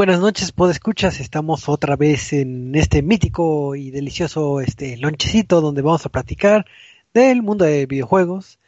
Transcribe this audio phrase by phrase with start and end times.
[0.00, 1.20] Buenas noches, escuchas.
[1.20, 6.64] Estamos otra vez en este mítico y delicioso este lonchecito donde vamos a platicar
[7.12, 8.58] del mundo de videojuegos.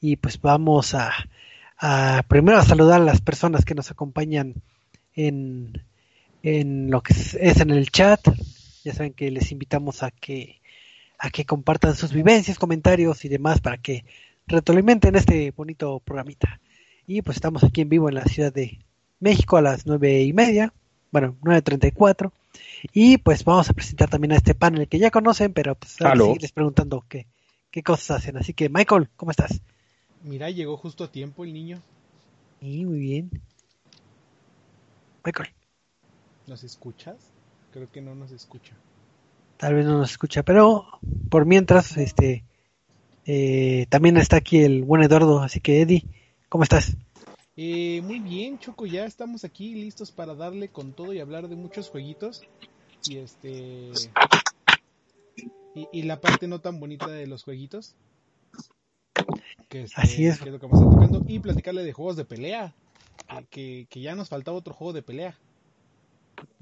[0.00, 1.12] Y pues vamos a,
[2.28, 4.62] primero a saludar a las personas que nos acompañan
[5.16, 5.82] en,
[6.44, 8.20] en lo que es, en el chat.
[8.84, 10.60] Ya saben que les invitamos a que
[11.18, 14.04] a que compartan sus vivencias, comentarios y demás para que
[14.46, 16.60] retroalimenten este bonito programita.
[17.08, 18.85] Y pues estamos aquí en vivo en la ciudad de
[19.20, 20.72] México a las nueve y media,
[21.10, 22.32] bueno, 9.34.
[22.92, 26.14] Y pues vamos a presentar también a este panel que ya conocen, pero pues a
[26.14, 27.26] seguirles preguntando qué,
[27.70, 28.36] qué cosas hacen.
[28.36, 29.60] Así que, Michael, ¿cómo estás?
[30.22, 31.82] Mira, llegó justo a tiempo el niño.
[32.60, 33.30] Sí, muy bien.
[35.24, 35.50] Michael.
[36.46, 37.16] ¿Nos escuchas?
[37.72, 38.74] Creo que no nos escucha.
[39.56, 40.86] Tal vez no nos escucha, pero
[41.30, 42.44] por mientras, este,
[43.24, 46.04] eh, también está aquí el buen Eduardo, así que Eddie,
[46.48, 46.96] ¿cómo estás?
[47.56, 51.56] Eh, muy bien, Choco, ya estamos aquí listos para darle con todo y hablar de
[51.56, 52.42] muchos jueguitos.
[53.08, 53.92] Y este.
[55.92, 57.94] Y, la parte no tan bonita de los jueguitos.
[59.68, 60.38] Que este, Así es.
[60.38, 61.32] Que es lo que vamos a estar tocando.
[61.32, 62.74] Y platicarle de juegos de pelea.
[63.50, 65.38] Que, que, ya nos faltaba otro juego de pelea.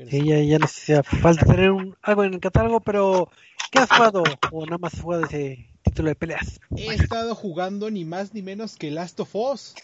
[0.09, 3.31] sí, ya, ya nos hacía falta tener un, algo en el catálogo, pero
[3.71, 4.23] ¿qué has jugado?
[4.53, 6.61] ¿O nada más has jugado ese título de peleas?
[6.77, 9.75] He estado jugando ni más ni menos que Last of Us.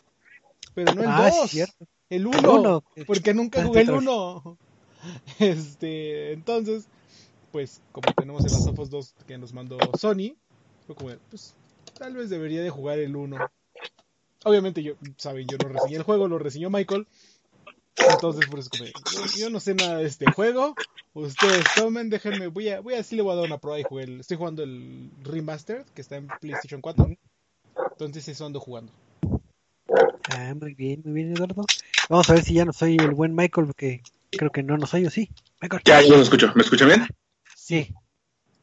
[0.75, 4.59] Pero no el 2, ah, el 1, porque nunca jugué el 1.
[5.39, 6.87] Este, entonces,
[7.53, 10.37] pues como tenemos el Last of Us 2 que nos mandó Sony,
[10.87, 11.55] fue como, pues
[11.99, 13.37] tal vez debería de jugar el 1.
[14.45, 17.07] Obviamente yo, saben, yo no reseñé el juego, lo reseñó Michael.
[17.97, 18.85] Entonces, por eso como,
[19.37, 20.75] yo, no sé nada de este juego.
[21.13, 23.83] Ustedes tomen, déjenme, voy a, voy a, sí le voy a dar una prueba y
[23.83, 27.09] jugué estoy jugando el remaster que está en PlayStation 4.
[27.93, 28.93] Entonces eso ando jugando.
[30.33, 31.65] Ah, muy bien, muy bien, Eduardo.
[32.09, 34.91] Vamos a ver si ya no soy el buen Michael, porque creo que no nos
[34.91, 35.29] soy, ¿o sí?
[35.85, 36.53] Ya, yo lo escucho.
[36.55, 37.07] ¿Me escuchan bien?
[37.57, 37.93] Sí.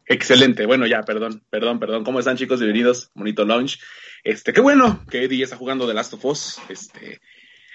[0.06, 0.66] Excelente.
[0.66, 2.04] Bueno, ya, perdón, perdón, perdón.
[2.06, 2.60] ¿Cómo están, chicos?
[2.60, 3.12] Bienvenidos.
[3.14, 3.80] Bonito launch.
[4.24, 6.58] Este, qué bueno que Eddie está jugando The Last of Us.
[6.70, 7.20] Este,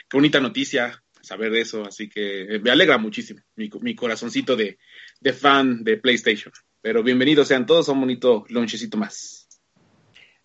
[0.09, 1.85] qué bonita noticia saber de eso.
[1.85, 4.79] Así que me alegra muchísimo mi, mi corazoncito de,
[5.21, 6.53] de fan de PlayStation.
[6.81, 9.49] Pero bienvenidos sean todos a un bonito launchecito más.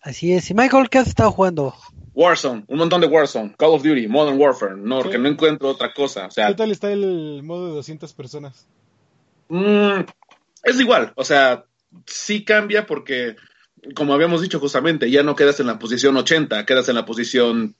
[0.00, 0.50] Así es.
[0.50, 1.74] ¿Y Michael qué has estado jugando?
[2.18, 5.94] Warzone, un montón de Warzone, Call of Duty, Modern Warfare, no, porque no encuentro otra
[5.94, 6.26] cosa.
[6.26, 8.66] O sea, ¿Qué tal está el modo de 200 personas?
[9.48, 10.00] Mm,
[10.64, 11.64] es igual, o sea,
[12.06, 13.36] sí cambia porque,
[13.94, 17.76] como habíamos dicho justamente, ya no quedas en la posición 80, quedas en la posición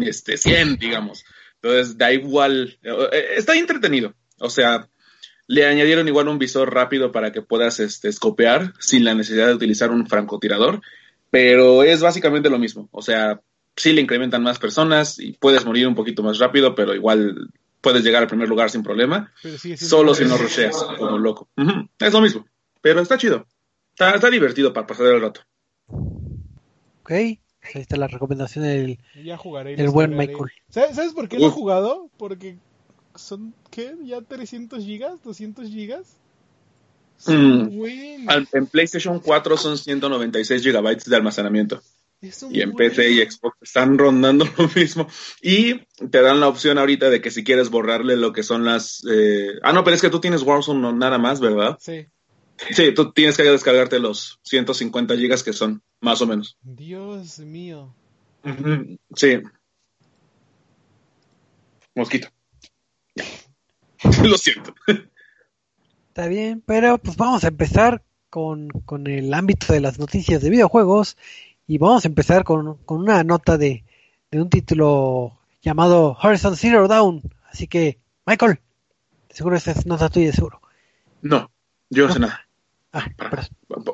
[0.00, 1.26] este, 100, digamos.
[1.56, 4.14] Entonces, da igual, eh, está entretenido.
[4.38, 4.88] O sea,
[5.46, 9.54] le añadieron igual un visor rápido para que puedas este, escopear sin la necesidad de
[9.54, 10.80] utilizar un francotirador,
[11.30, 12.88] pero es básicamente lo mismo.
[12.90, 13.42] O sea,
[13.76, 17.50] sí le incrementan más personas y puedes morir un poquito más rápido, pero igual
[17.80, 19.32] puedes llegar al primer lugar sin problema.
[19.76, 21.48] Solo si no rusheas como loco.
[21.98, 22.46] Es lo mismo.
[22.80, 23.46] Pero está chido.
[23.96, 25.40] Está, divertido para pasar el rato.
[27.02, 27.10] Ok.
[27.10, 27.40] Ahí
[27.80, 30.50] está la recomendación del el buen Michael.
[30.68, 32.10] ¿Sabes, por qué lo he jugado?
[32.18, 32.58] Porque
[33.14, 33.94] son, ¿qué?
[34.04, 35.22] ¿Ya 300 gigas?
[35.24, 36.18] ¿200 gigas?
[37.26, 37.80] Mm.
[38.52, 41.80] En PlayStation 4 son 196 gigabytes de almacenamiento
[42.50, 45.08] y en PC y Xbox están rondando lo mismo.
[45.42, 45.80] Y
[46.10, 49.04] te dan la opción ahorita de que si quieres borrarle lo que son las...
[49.10, 49.58] Eh...
[49.62, 51.78] Ah, no, pero es que tú tienes Warzone nada más, ¿verdad?
[51.80, 52.06] Sí.
[52.70, 56.56] Sí, tú tienes que descargarte los 150 gigas que son, más o menos.
[56.62, 57.94] Dios mío.
[59.14, 59.40] Sí.
[61.94, 62.28] Mosquito.
[64.22, 64.74] lo siento.
[66.08, 70.50] Está bien, pero pues vamos a empezar con, con el ámbito de las noticias de
[70.50, 71.16] videojuegos
[71.66, 73.84] y vamos a empezar con, con una nota de,
[74.30, 77.22] de, un título llamado Horizon Zero Dawn.
[77.50, 78.60] Así que, Michael,
[79.30, 80.60] seguro esta es nota tuya, seguro.
[81.22, 81.50] No,
[81.88, 82.46] yo no, sé nada.
[82.92, 83.48] Ah, para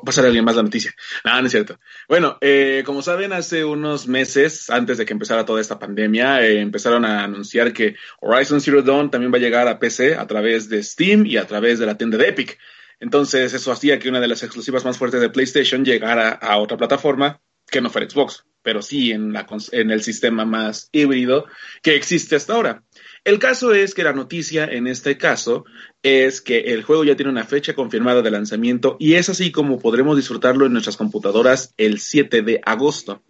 [0.05, 0.93] pasar a alguien más la noticia.
[1.25, 1.79] Nada, no es cierto.
[2.07, 6.59] Bueno, eh, como saben, hace unos meses, antes de que empezara toda esta pandemia, eh,
[6.59, 10.69] empezaron a anunciar que Horizon Zero Dawn también va a llegar a PC a través
[10.69, 12.59] de Steam y a través de la tienda de Epic.
[12.99, 16.77] Entonces, eso hacía que una de las exclusivas más fuertes de PlayStation llegara a otra
[16.77, 19.33] plataforma que no fuera Xbox, pero sí en,
[19.71, 21.45] el sistema más híbrido
[21.81, 22.83] que existe hasta ahora.
[23.23, 25.65] El caso es que la noticia en este caso
[26.03, 29.79] es que el juego ya tiene una fecha confirmada de lanzamiento y es así como
[29.79, 33.23] podremos disfrutarlo en nuestras computadoras el 7 de agosto.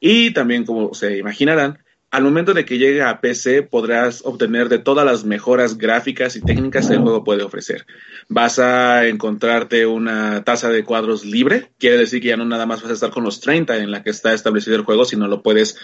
[0.00, 1.78] Y también, como se imaginarán,
[2.10, 6.40] al momento de que llegue a PC podrás obtener de todas las mejoras gráficas y
[6.40, 7.86] técnicas que el juego puede ofrecer.
[8.28, 12.80] Vas a encontrarte una tasa de cuadros libre, quiere decir que ya no nada más
[12.80, 15.42] vas a estar con los 30 en la que está establecido el juego, sino lo
[15.42, 15.76] puedes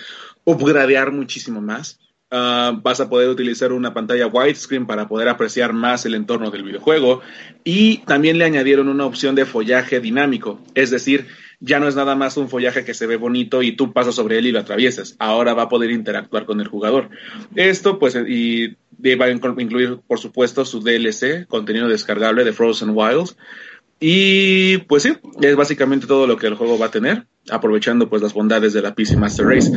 [0.45, 1.99] upgradear muchísimo más.
[2.31, 6.65] Ah, vas a poder utilizar una pantalla widescreen para poder apreciar más el entorno del
[6.65, 7.21] videojuego
[7.63, 11.29] y también le añadieron una opción de follaje dinámico, es decir,
[11.61, 14.39] ya no es nada más un follaje que se ve bonito y tú pasas sobre
[14.39, 15.17] él y lo atraviesas.
[15.19, 17.11] Ahora va a poder interactuar con el jugador.
[17.55, 18.77] Esto, pues, y
[19.17, 23.37] va a incluir, por supuesto, su DLC, contenido descargable de Frozen Wilds.
[24.01, 28.21] Y pues sí, es básicamente todo lo que el juego va a tener, aprovechando pues
[28.21, 29.71] las bondades de la PC Master Race.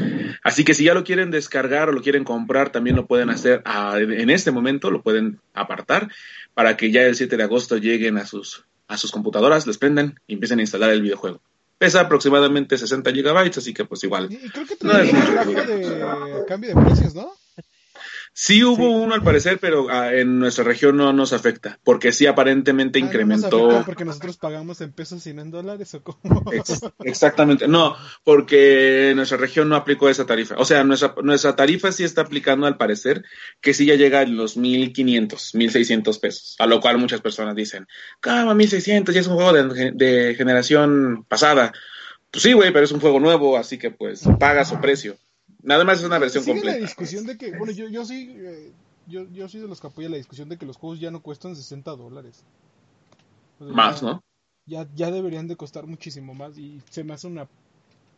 [0.44, 3.64] Así que si ya lo quieren descargar o lo quieren comprar, también lo pueden hacer
[3.96, 6.10] en este momento, lo pueden apartar
[6.54, 10.20] para que ya el 7 de agosto lleguen a sus, a sus computadoras, les prendan
[10.28, 11.42] y empiecen a instalar el videojuego.
[11.78, 14.32] Pesa aproximadamente 60 gigabytes, así que pues igual.
[14.32, 17.32] Y creo que trae no de cambio de precios, ¿no?
[18.40, 22.28] Sí hubo uno al parecer, pero ah, en nuestra región no nos afecta, porque sí
[22.28, 23.82] aparentemente ah, incrementó.
[23.84, 26.44] porque nosotros pagamos en pesos y no en dólares o cómo.
[27.04, 30.54] exactamente, no, porque nuestra región no aplicó esa tarifa.
[30.60, 33.26] O sea, nuestra, nuestra tarifa sí está aplicando al parecer,
[33.60, 37.88] que sí ya llega a los 1500, 1600 pesos, a lo cual muchas personas dicen,
[38.20, 41.74] cama 1600, ya es un juego de, de generación pasada.
[42.30, 45.18] Pues sí, güey, pero es un juego nuevo, así que pues paga su precio.
[45.68, 46.80] Nada más es una versión Sigue completa.
[46.80, 48.72] la discusión de que, bueno, yo, yo sí, eh,
[49.06, 51.22] yo, yo soy de los que apoya la discusión de que los juegos ya no
[51.22, 52.46] cuestan 60 dólares.
[53.60, 54.24] más, ¿no?
[54.66, 57.50] Ya, ya deberían de costar muchísimo más y se me hace una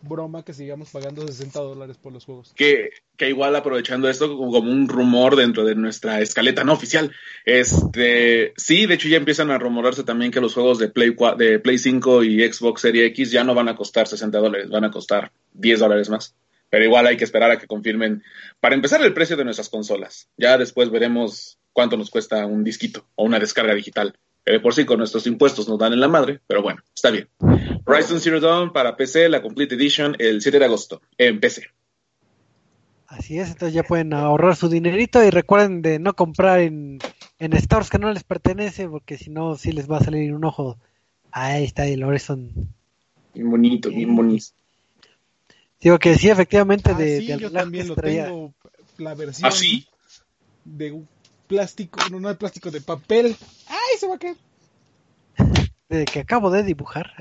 [0.03, 2.53] broma que sigamos pagando 60 dólares por los juegos.
[2.55, 7.11] Que, que igual aprovechando esto como un rumor dentro de nuestra escaleta no oficial,
[7.45, 11.57] este, sí, de hecho ya empiezan a rumorarse también que los juegos de Play, de
[11.57, 14.91] Play 5 y Xbox Series X ya no van a costar 60 dólares, van a
[14.91, 16.35] costar 10 dólares más
[16.69, 18.23] pero igual hay que esperar a que confirmen,
[18.59, 20.29] para empezar, el precio de nuestras consolas.
[20.37, 24.17] Ya después veremos cuánto nos cuesta un disquito o una descarga digital.
[24.43, 27.27] Pero por sí con nuestros impuestos nos dan en la madre, pero bueno, está bien.
[27.85, 31.67] Horizon Zero Dawn para PC, la Complete Edition, el 7 de agosto, en PC.
[33.07, 36.99] Así es, entonces ya pueden ahorrar su dinerito y recuerden de no comprar en,
[37.39, 40.45] en stores que no les pertenece, porque si no, sí les va a salir un
[40.45, 40.77] ojo.
[41.31, 42.69] Ahí está el Horizon.
[43.33, 44.45] Bien bonito, bien bonito.
[45.81, 48.53] Digo que sí, efectivamente, ah, de, sí, yo también lo tengo,
[48.97, 49.87] la versión ¿Ah, sí?
[50.65, 51.01] de
[51.47, 53.35] plástico, no, no de plástico, de papel.
[53.67, 54.35] ¡Ay, se va a caer!
[55.89, 57.11] De que acabo de dibujar.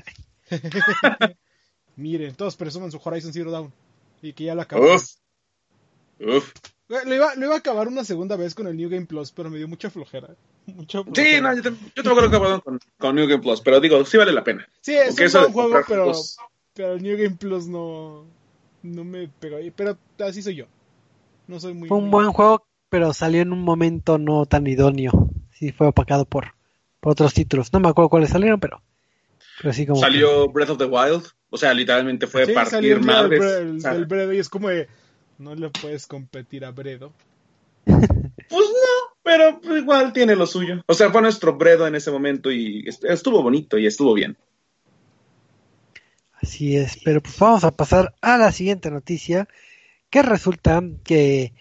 [1.95, 3.73] Miren, todos presuman su Horizon Zero Dawn
[4.21, 4.93] y que ya lo acabó.
[4.93, 5.15] Uf.
[6.19, 6.53] Uf.
[6.87, 9.49] Lo iba, lo iba, a acabar una segunda vez con el New Game Plus, pero
[9.49, 10.35] me dio mucha flojera.
[10.67, 13.79] Mucha Sí, no, yo, yo tampoco lo he acabado con, con, New Game Plus, pero
[13.79, 14.67] digo, sí vale la pena.
[14.81, 16.11] Sí, es un buen juego, pero,
[16.73, 18.25] pero el New Game Plus no,
[18.83, 20.65] no me pegó ahí, pero así soy yo.
[21.47, 21.87] No soy muy...
[21.87, 25.29] Fue un buen juego, pero salió en un momento no tan idóneo.
[25.51, 26.53] Sí, fue opacado por,
[26.99, 27.73] por otros títulos.
[27.73, 28.81] No me acuerdo cuáles salieron, pero,
[29.61, 29.99] pero sí como...
[29.99, 33.41] Salió Breath of the Wild, o sea, literalmente fue partir madres.
[33.41, 34.87] El, el, Bredo y es como de,
[35.37, 37.11] no le puedes competir a Bredo.
[37.85, 37.99] pues
[38.49, 40.83] no, pero igual tiene lo suyo.
[40.85, 44.37] O sea, fue nuestro Bredo en ese momento y estuvo bonito y estuvo bien.
[46.41, 49.47] Así es, pero pues vamos a pasar a la siguiente noticia,
[50.09, 51.53] que resulta que,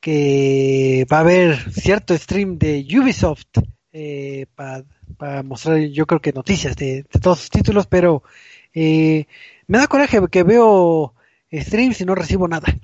[0.00, 3.58] que va a haber cierto stream de Ubisoft
[3.92, 8.22] eh, para, mostrar yo creo que noticias de, todos sus títulos, pero
[8.72, 9.26] eh,
[9.66, 11.14] me da coraje que veo
[11.52, 12.74] streams y no recibo nada.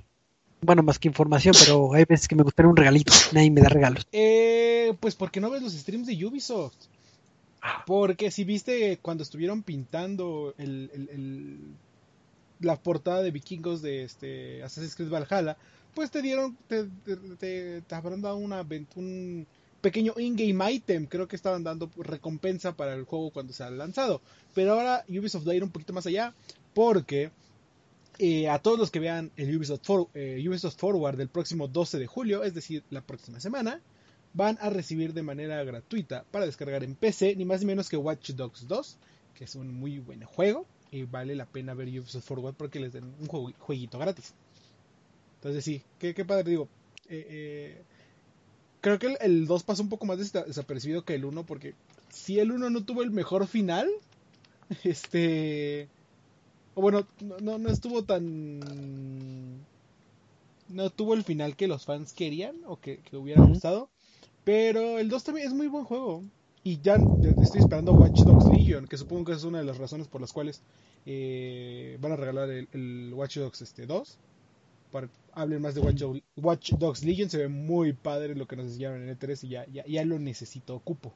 [0.61, 3.69] Bueno, más que información, pero hay veces que me gustaría un regalito, nadie me da
[3.69, 4.07] regalos.
[4.11, 6.89] Eh, pues porque no ves los streams de Ubisoft.
[7.87, 11.59] Porque si viste cuando estuvieron pintando el,
[12.61, 15.57] la portada de vikingos de este Assassin's Creed Valhalla,
[15.95, 16.87] pues te dieron, te,
[17.83, 19.47] te, habrán dado una, un
[19.81, 24.21] pequeño in-game item, creo que estaban dando recompensa para el juego cuando se ha lanzado.
[24.55, 26.35] Pero ahora Ubisoft va a ir un poquito más allá,
[26.75, 27.31] porque
[28.19, 32.07] eh, a todos los que vean el Ubisoft, eh, Ubisoft Forward del próximo 12 de
[32.07, 33.81] julio, es decir, la próxima semana,
[34.35, 37.97] van a recibir de manera gratuita para descargar en PC ni más ni menos que
[37.97, 38.99] Watch Dogs 2,
[39.35, 42.93] que es un muy buen juego y vale la pena ver Ubisoft Forward porque les
[42.93, 44.35] den un jueguito gratis.
[45.37, 46.69] Entonces sí, qué, padre, digo.
[47.09, 47.83] Eh, eh,
[48.81, 51.75] creo que el, 2 pasó un poco más desapercibido que el 1 porque
[52.09, 53.89] si el 1 no tuvo el mejor final,
[54.85, 55.89] este...
[56.75, 57.07] O bueno,
[57.43, 58.61] no, no estuvo tan...
[60.69, 63.89] No tuvo el final que los fans querían o que, que hubiera gustado.
[64.49, 66.25] Pero el 2 también es muy buen juego.
[66.65, 66.95] Y ya,
[67.43, 70.33] estoy esperando Watch Dogs Legion, que supongo que es una de las razones por las
[70.33, 70.63] cuales
[71.05, 74.17] eh, van a regalar el, Watch Dogs este, 2.
[74.91, 75.83] Para hablar más de
[76.37, 79.67] Watch, Dogs Legion, se ve muy padre lo que nos enseñaron en E3 y ya,
[79.67, 81.13] ya, lo necesito, ocupo.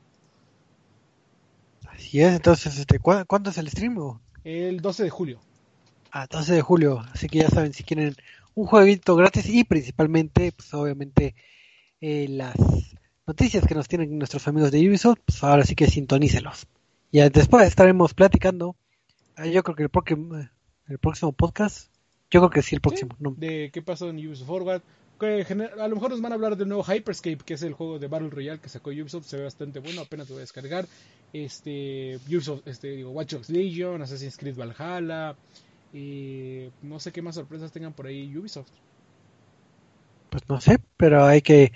[1.89, 3.97] Así es, entonces, este, ¿cuándo es el stream?
[4.45, 5.41] El 12 de julio.
[6.11, 8.15] Ah, 12 de julio, así que ya saben, si quieren
[8.55, 11.35] un jueguito gratis y principalmente, pues obviamente,
[12.03, 12.57] eh, las
[13.27, 16.67] noticias que nos tienen nuestros amigos de Ubisoft, pues ahora sí que sintonícelos.
[17.11, 18.77] Y después estaremos platicando,
[19.37, 20.37] ah, yo creo que el, próximo,
[20.89, 21.91] el próximo podcast,
[22.31, 23.17] yo creo que sí el próximo.
[23.37, 24.83] De qué pasó en Ubisoft Forward.
[25.21, 25.47] Que
[25.79, 28.09] a lo mejor nos van a hablar del nuevo Hyperscape, que es el juego de
[28.09, 30.87] Battle Royale que sacó Ubisoft, se ve bastante bueno, apenas lo voy a descargar.
[31.33, 35.37] Este, Ubisoft, este, digo, Watch Dogs Legion, Assassin's Creed Valhalla,
[35.93, 38.71] y no sé qué más sorpresas tengan por ahí Ubisoft.
[40.33, 41.73] Pues no sé, pero hay que.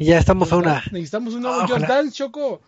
[0.00, 0.82] Ya estamos a una.
[0.90, 2.60] Necesitamos un nuevo Just Dance, Choco.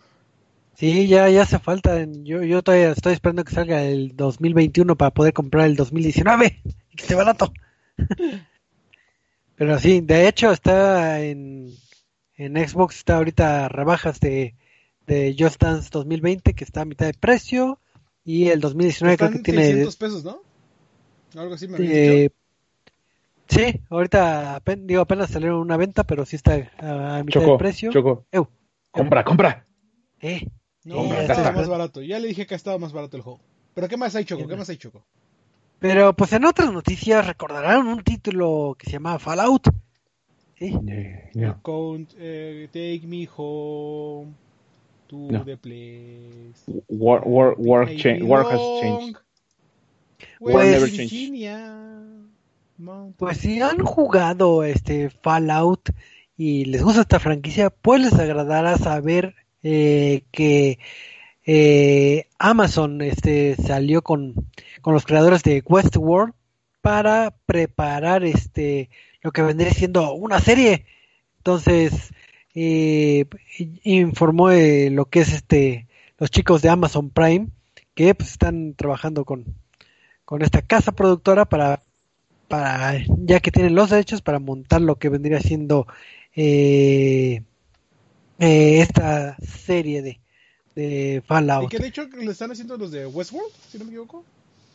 [0.75, 2.05] Sí, ya, ya hace falta.
[2.23, 6.95] Yo, yo todavía estoy esperando que salga el 2021 para poder comprar el 2019 y
[6.95, 7.51] que esté barato.
[9.57, 11.69] Pero sí, de hecho está en,
[12.37, 14.55] en Xbox, está ahorita rebajas de,
[15.05, 17.81] de Just Dance 2020 que está a mitad de precio
[18.23, 19.63] y el 2019 creo que tiene...
[19.63, 20.41] 600 pesos, ¿no?
[21.35, 22.31] Algo así me eh,
[23.47, 27.91] Sí, ahorita digo, apenas salieron una venta, pero sí está a, mitad de precio.
[27.91, 28.25] Choco,
[28.91, 29.65] compra, compra.
[30.21, 30.47] Eh.
[30.83, 32.01] No, ya estaba más barato.
[32.01, 33.39] Ya le dije que estaba más barato el juego.
[33.73, 34.47] Pero ¿qué más hay, Choco?
[34.47, 35.03] ¿Qué más hay, Choco?
[35.79, 39.67] Pero pues en otras noticias recordarán un título que se llamaba Fallout.
[40.57, 40.79] ¿Sí?
[41.33, 41.59] Yeah,
[42.17, 44.33] eh, take me home
[45.07, 46.83] to the place.
[46.87, 49.17] War, war, war, has changed.
[50.39, 51.09] Pues,
[53.17, 55.91] pues si han jugado este Fallout
[56.37, 60.79] y les gusta esta franquicia, pues les agradará saber eh, que
[61.45, 64.49] eh, Amazon este, salió con,
[64.81, 66.33] con los creadores de Westworld
[66.81, 68.89] para preparar este
[69.21, 70.85] lo que vendría siendo una serie.
[71.37, 72.13] Entonces
[72.53, 73.25] eh,
[73.83, 77.47] informó lo que es este los chicos de Amazon Prime
[77.93, 79.45] que pues, están trabajando con,
[80.25, 81.81] con esta casa productora para
[82.47, 85.87] para ya que tienen los derechos para montar lo que vendría siendo
[86.35, 87.43] eh,
[88.39, 90.19] eh, esta serie de,
[90.75, 91.65] de Fallout.
[91.65, 94.23] Y que de hecho le están haciendo los de Westworld, si no me equivoco.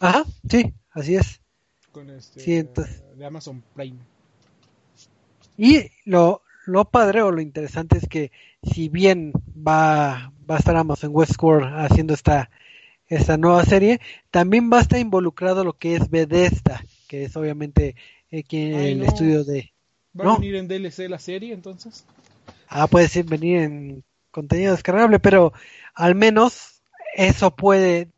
[0.00, 1.40] Ajá, sí, así es.
[1.92, 2.64] Con este
[3.16, 3.98] de Amazon Prime.
[5.56, 10.76] Y lo, lo padre o lo interesante es que si bien va, va a estar
[10.76, 12.50] Amazon Westworld haciendo esta,
[13.08, 14.00] esta nueva serie,
[14.30, 17.96] también va a estar involucrado lo que es Bethesda, que es obviamente
[18.30, 19.72] eh, el estudio de...
[20.18, 22.04] ¿Va a venir en DLC la serie entonces?
[22.68, 25.52] Ah, puede ser venir en contenido descargable, pero
[25.94, 26.82] al menos
[27.16, 28.10] eso puede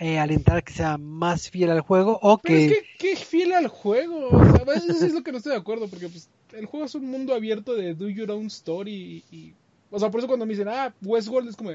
[0.00, 2.64] eh, alentar a que sea más fiel al juego o que...
[2.64, 5.86] Es que, fiel al juego, o sea, eso es lo que no estoy de acuerdo,
[5.88, 9.52] porque pues, el juego es un mundo abierto de do your own story y,
[9.90, 11.72] O sea, por eso cuando me dicen, ah, Westworld es como...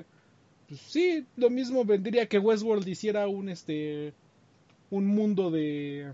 [0.67, 4.13] Pues sí, lo mismo vendría que Westworld hiciera un, este...
[4.89, 6.11] Un mundo de...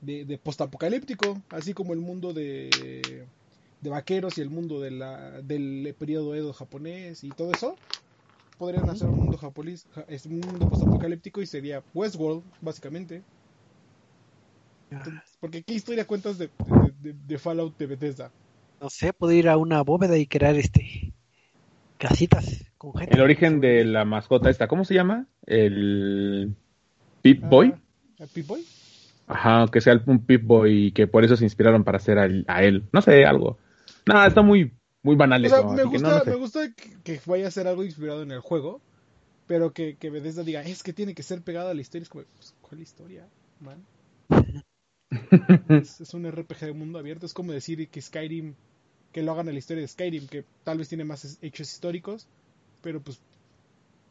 [0.00, 3.26] De, de postapocalíptico, así como el mundo de
[3.80, 7.76] de vaqueros y el mundo de la, del periodo Edo japonés y todo eso,
[8.58, 9.86] podrían hacer un mundo japonés,
[10.24, 13.22] un mundo postapocalíptico y sería Westworld, básicamente.
[15.40, 16.50] porque ¿qué historia cuentas de,
[17.00, 18.30] de, Fallout de Bethesda?
[18.80, 21.12] No sé, puede ir a una bóveda y crear este
[21.98, 23.14] casitas con gente.
[23.14, 25.26] El origen de la mascota esta, ¿cómo se llama?
[25.46, 26.54] El
[27.22, 27.72] Pip Boy.
[28.18, 28.64] Ah, ¿El Boy?
[29.26, 32.62] Ajá, que sea un Pip Boy y que por eso se inspiraron para hacer a
[32.62, 32.84] él.
[32.92, 33.58] No sé, algo.
[34.06, 35.68] No, está muy, muy banal eso.
[35.72, 36.60] me, gusta, me gusta
[37.02, 38.80] que, vaya a ser algo inspirado en el juego,
[39.46, 42.04] pero que, que Bethesda diga, es que tiene que ser pegado a la historia.
[42.04, 43.26] Es como, pues, ¿cuál historia,
[43.60, 43.84] man?
[45.68, 47.26] es, un RPG de mundo abierto.
[47.26, 48.54] Es como decir que Skyrim,
[49.12, 52.28] que lo hagan a la historia de Skyrim, que tal vez tiene más hechos históricos,
[52.80, 53.20] pero pues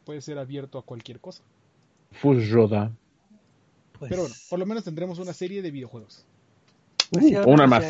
[0.04, 1.42] puede ser abierto a cualquier cosa.
[2.12, 2.92] Fush Roda.
[3.98, 6.26] Pues pero bueno, por lo menos tendremos una serie de videojuegos.
[7.12, 7.84] Uh, una más.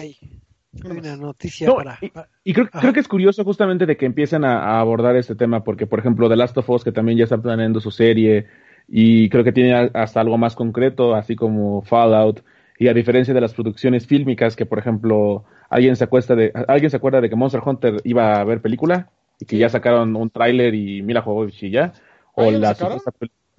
[0.85, 1.99] Una noticia para,
[2.45, 5.99] Y, creo, que es curioso justamente de que empiecen a, abordar este tema, porque por
[5.99, 8.47] ejemplo The Last of Us, que también ya está planeando su serie,
[8.87, 12.45] y creo que tiene hasta algo más concreto, así como Fallout,
[12.79, 16.91] y a diferencia de las producciones fílmicas, que por ejemplo, alguien se, acuesta de, ¿alguien
[16.91, 19.11] se acuerda de que Monster Hunter iba a ver película?
[19.39, 21.93] Y que ya sacaron un tráiler y Mila Jovovich y ya.
[22.35, 22.77] O la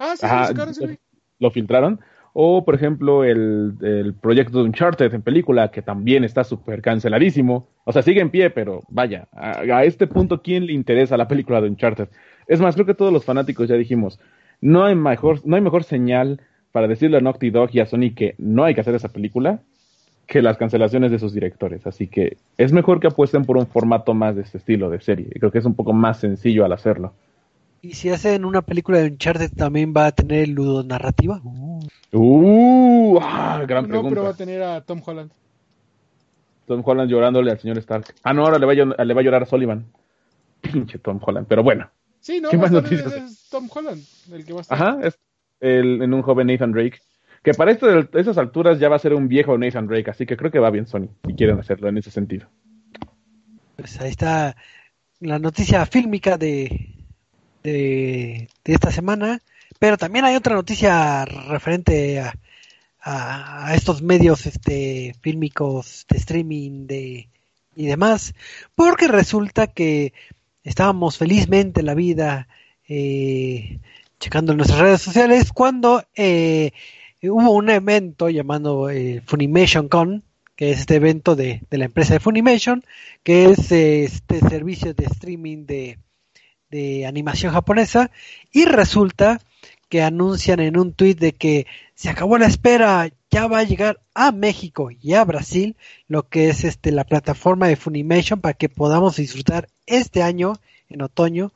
[0.00, 0.96] Ah, sí, lo,
[1.40, 2.00] lo filtraron.
[2.40, 7.66] O, por ejemplo, el, el proyecto de Uncharted en película, que también está súper canceladísimo.
[7.82, 11.60] O sea, sigue en pie, pero vaya, a, este punto, ¿quién le interesa la película
[11.60, 12.06] de Uncharted?
[12.46, 14.20] Es más, creo que todos los fanáticos ya dijimos,
[14.60, 18.14] no hay mejor, no hay mejor señal para decirle a Naughty Dog y a Sony
[18.14, 19.58] que no hay que hacer esa película
[20.28, 21.88] que las cancelaciones de sus directores.
[21.88, 25.26] Así que es mejor que apuesten por un formato más de este estilo de serie.
[25.40, 27.14] Creo que es un poco más sencillo al hacerlo.
[27.80, 31.40] ¿Y si hacen una película de Uncharted también va a tener ludonarrativa?
[31.44, 31.80] Uh,
[32.12, 34.08] uh ah, gran pregunta.
[34.08, 35.30] No, pero va a tener a Tom Holland.
[36.66, 38.14] Tom Holland llorándole al señor Stark.
[38.22, 39.86] Ah, no, ahora le va a, le va a llorar a Sullivan.
[40.60, 41.88] Pinche Tom Holland, pero bueno.
[42.20, 43.12] Sí, no, ¿Qué más noticias?
[43.12, 44.82] Es Tom Holland el que va a estar.
[44.82, 45.18] Ajá, es
[45.60, 46.98] el, en un joven Nathan Drake.
[47.42, 50.36] Que para este, esas alturas ya va a ser un viejo Nathan Drake, así que
[50.36, 52.48] creo que va bien Sony y quieren hacerlo en ese sentido.
[53.76, 54.56] Pues ahí está
[55.20, 56.97] la noticia fílmica de,
[57.62, 59.42] de, esta semana,
[59.78, 62.34] pero también hay otra noticia referente a,
[63.00, 67.28] a, estos medios este, fílmicos de streaming de,
[67.76, 68.34] y demás,
[68.74, 70.12] porque resulta que
[70.64, 72.48] estábamos felizmente en la vida
[72.88, 73.78] eh,
[74.18, 76.72] checando nuestras redes sociales cuando eh,
[77.22, 80.24] hubo un evento llamado eh, Funimation Con,
[80.56, 82.82] que es este evento de, la empresa de Funimation,
[83.22, 85.98] que es este servicio de streaming de,
[86.70, 88.10] de animación japonesa,
[88.52, 89.40] y resulta
[89.88, 94.00] que anuncian en un tuit de que se acabó la espera, ya va a llegar
[94.14, 95.76] a México y a Brasil
[96.06, 100.54] lo que es este la plataforma de Funimation para que podamos disfrutar este año
[100.88, 101.52] en otoño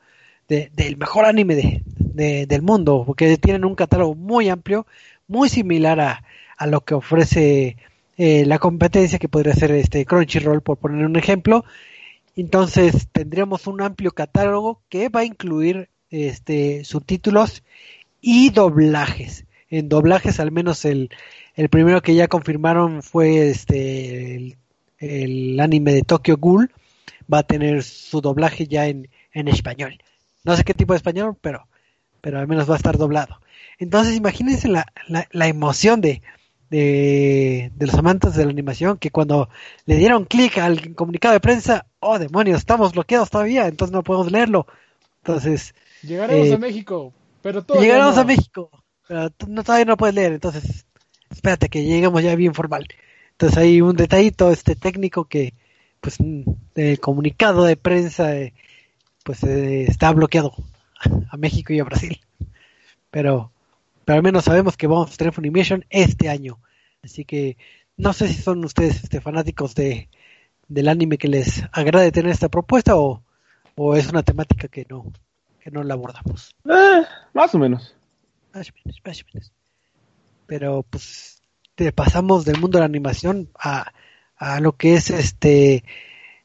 [0.47, 4.85] del mejor anime de, del mundo porque tienen un catálogo muy amplio
[5.27, 6.23] muy similar a,
[6.57, 7.77] a lo que ofrece
[8.17, 11.65] eh, la competencia que podría ser este Crunchyroll por poner un ejemplo
[12.35, 17.63] entonces tendríamos un amplio catálogo que va a incluir este subtítulos
[18.21, 21.09] y doblajes en doblajes, al menos el,
[21.55, 24.55] el primero que ya confirmaron fue este
[24.99, 26.71] el, anime de Tokyo Ghoul,
[27.31, 29.97] va a tener su doblaje ya en, en español.
[30.43, 31.67] No sé qué tipo de español, pero,
[32.21, 33.39] pero al menos va a estar doblado.
[33.79, 36.21] Entonces imagínense la, la, emoción de,
[36.77, 39.49] de, de, los amantes de la animación que cuando
[39.85, 44.31] le dieron clic al comunicado de prensa, oh demonios, estamos bloqueados todavía, entonces no podemos
[44.31, 44.67] leerlo.
[45.23, 45.73] Entonces...
[46.01, 47.81] Llegaremos a eh, México, pero todo...
[47.81, 48.69] Llegaremos a México
[49.07, 50.85] pero no, todavía no puedes leer, entonces
[51.29, 52.87] espérate que lleguemos ya bien formal.
[53.31, 55.53] Entonces hay un detallito este técnico que
[55.99, 56.17] pues
[56.75, 58.53] el comunicado de prensa eh,
[59.23, 60.53] pues eh, está bloqueado
[61.29, 62.21] a México y a Brasil.
[63.09, 63.51] Pero
[64.05, 66.59] pero al menos sabemos que vamos a tener Funimation este año.
[67.03, 67.57] Así que
[67.97, 70.09] no sé si son ustedes este, fanáticos de
[70.67, 73.21] del anime que les agrade tener esta propuesta o,
[73.75, 75.11] o es una temática que no
[75.59, 76.55] que no la abordamos.
[76.65, 77.95] Eh, más o menos
[80.45, 81.41] pero pues
[81.75, 83.91] te pasamos del mundo de la animación a,
[84.37, 85.83] a lo que es este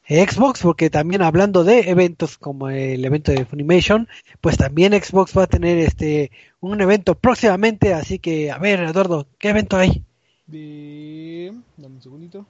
[0.09, 4.09] Xbox, porque también hablando de eventos como el evento de Funimation,
[4.41, 9.27] pues también Xbox va a tener este un evento próximamente, así que a ver, Eduardo,
[9.39, 10.03] ¿qué evento hay?
[10.47, 11.53] De...
[11.77, 12.47] Dame un segundito.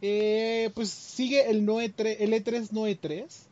[0.00, 3.46] Eh, pues sigue el, Noe el E3 Noe 3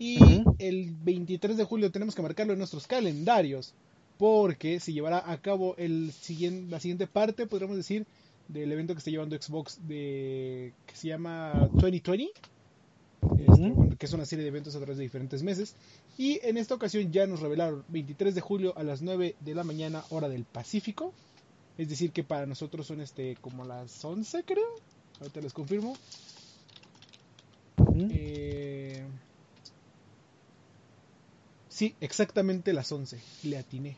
[0.00, 0.18] y
[0.58, 3.74] el 23 de julio tenemos que marcarlo en nuestros calendarios
[4.16, 8.06] porque se llevará a cabo el siguiente, la siguiente parte, podríamos decir,
[8.48, 12.32] del evento que está llevando Xbox de que se llama 2020,
[13.38, 15.74] este, que es una serie de eventos a través de diferentes meses.
[16.16, 19.64] Y en esta ocasión ya nos revelaron 23 de julio a las 9 de la
[19.64, 21.12] mañana, hora del Pacífico.
[21.76, 24.66] Es decir, que para nosotros son este como las 11, creo.
[25.20, 25.96] Ahorita les confirmo.
[28.10, 29.04] Eh,
[31.68, 33.20] sí, exactamente las 11.
[33.44, 33.96] Le atiné.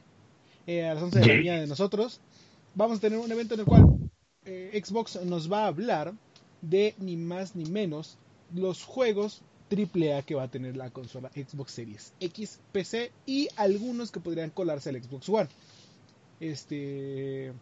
[0.67, 2.21] Eh, a las 11 de la mañana de nosotros,
[2.75, 4.00] vamos a tener un evento en el cual
[4.47, 6.15] eh, Xbox nos va a hablar
[6.63, 8.17] de ni más ni menos
[8.55, 14.11] los juegos AAA que va a tener la consola Xbox Series X, PC y algunos
[14.11, 15.49] que podrían colarse al Xbox One.
[16.41, 17.53] Este,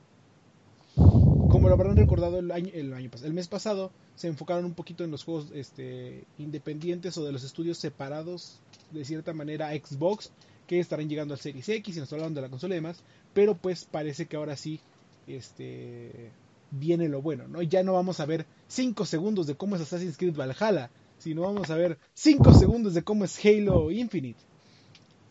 [0.94, 5.04] como lo habrán recordado el año, el año el mes pasado, se enfocaron un poquito
[5.04, 8.60] en los juegos este, independientes o de los estudios separados
[8.92, 10.30] de cierta manera a Xbox
[10.66, 13.02] que estarán llegando al Series X y nos hablando de la consola y demás,
[13.34, 14.80] pero pues parece que ahora sí
[15.26, 16.30] este
[16.70, 17.62] viene lo bueno, ¿no?
[17.62, 21.70] Ya no vamos a ver 5 segundos de cómo es Assassin's Creed Valhalla, sino vamos
[21.70, 24.40] a ver 5 segundos de cómo es Halo Infinite.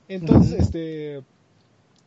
[0.07, 1.23] Entonces, este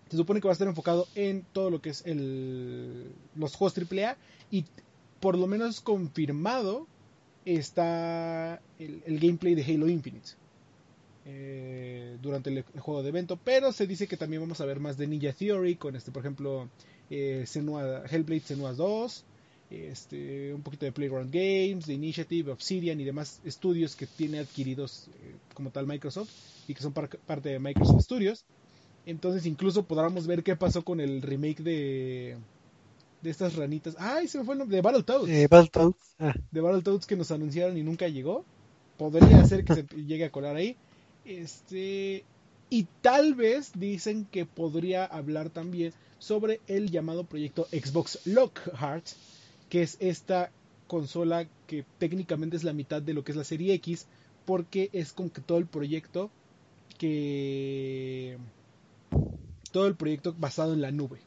[0.08, 3.78] se supone que va a estar enfocado en todo lo que es el, los juegos
[3.78, 4.16] AAA
[4.50, 4.64] y
[5.20, 6.88] por lo menos confirmado
[7.44, 10.30] está el gameplay de Halo Infinite.
[11.26, 14.96] Eh, durante el, juego de evento, pero se dice que también vamos a ver más
[14.96, 16.68] de Ninja Theory con este, por ejemplo,
[17.10, 17.44] eh,
[18.10, 19.24] Hellblade Senua 2,
[19.70, 25.08] este, un poquito de Playground Games, de Initiative, Obsidian y demás estudios que tiene adquiridos
[25.22, 26.30] eh, como tal Microsoft
[26.66, 28.44] y que son parte de Microsoft Studios.
[29.06, 32.36] Entonces incluso podremos ver qué pasó con el remake de
[33.22, 33.96] de estas ranitas.
[33.98, 35.28] Ay, se me fue el nombre de Battletoads.
[35.28, 36.14] Eh, Battletoads.
[36.18, 36.34] Ah.
[36.50, 38.44] De Battletoads que nos anunciaron y nunca llegó.
[38.96, 40.76] Podría ser que se llegue a colar ahí.
[41.24, 42.24] Este,
[42.70, 49.04] y tal vez dicen que podría hablar también sobre el llamado proyecto Xbox Lockhart,
[49.68, 50.52] que es esta
[50.86, 54.06] consola que técnicamente es la mitad de lo que es la serie X,
[54.44, 56.30] porque es con que todo el proyecto
[56.98, 58.36] que
[59.72, 61.20] todo el proyecto basado en la nube.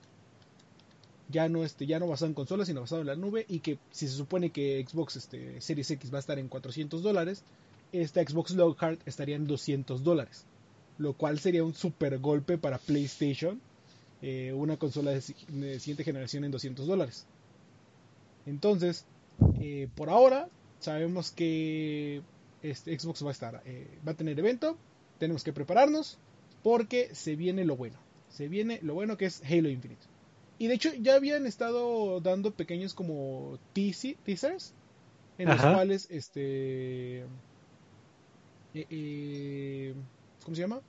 [1.30, 3.80] Ya no este, ya no basado en consolas, sino basado en la nube y que
[3.92, 7.44] si se supone que Xbox este, Series X va a estar en 400 dólares,
[7.92, 10.46] esta Xbox Lockhart estaría en 200 dólares,
[11.00, 13.60] lo cual sería un super golpe para PlayStation,
[14.24, 17.28] eh, una consola de, siguiente generación en 200 dólares.
[18.48, 19.06] Entonces,
[19.60, 22.24] eh, por ahora, sabemos que
[22.62, 24.78] este, Xbox va a estar, eh, va a tener evento,
[25.20, 26.18] tenemos que prepararnos
[26.64, 27.98] porque se viene lo bueno,
[28.30, 30.02] se viene lo bueno que es Halo Infinite.
[30.58, 34.74] Y de hecho ya habían estado dando pequeños como teasers
[35.38, 37.26] en los cuales este
[38.74, 39.94] eh, eh,
[40.44, 40.82] ¿cómo se llama?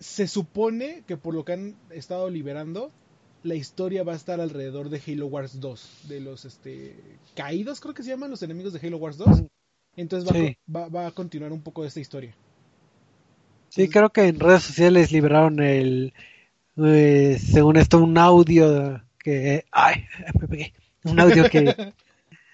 [0.00, 2.90] Se supone que por lo que han estado liberando
[3.42, 6.94] la historia va a estar alrededor de Halo Wars 2, de los este
[7.34, 9.44] caídos creo que se llaman los enemigos de Halo Wars 2.
[9.96, 12.34] Entonces va, a continuar un poco de esta historia.
[13.68, 16.12] Sí, creo que en redes sociales liberaron el,
[16.76, 20.04] eh, según esto, un audio que, ay,
[20.40, 20.72] me pegué,
[21.04, 21.92] un audio que,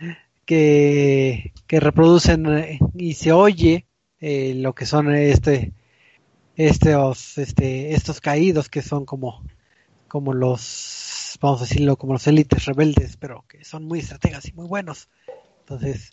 [0.45, 3.87] que, que reproducen eh, y se oye
[4.21, 5.73] eh, lo que son este,
[6.57, 9.43] estos, este, estos caídos que son como
[10.09, 14.53] como los, vamos a decirlo, como los élites rebeldes, pero que son muy estrategas y
[14.53, 15.09] muy buenos.
[15.61, 16.13] Entonces,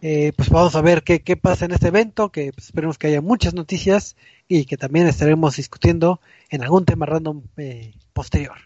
[0.00, 3.08] eh, pues vamos a ver qué, qué, pasa en este evento, que pues, esperemos que
[3.08, 4.16] haya muchas noticias
[4.48, 8.56] y que también estaremos discutiendo en algún tema random eh, posterior.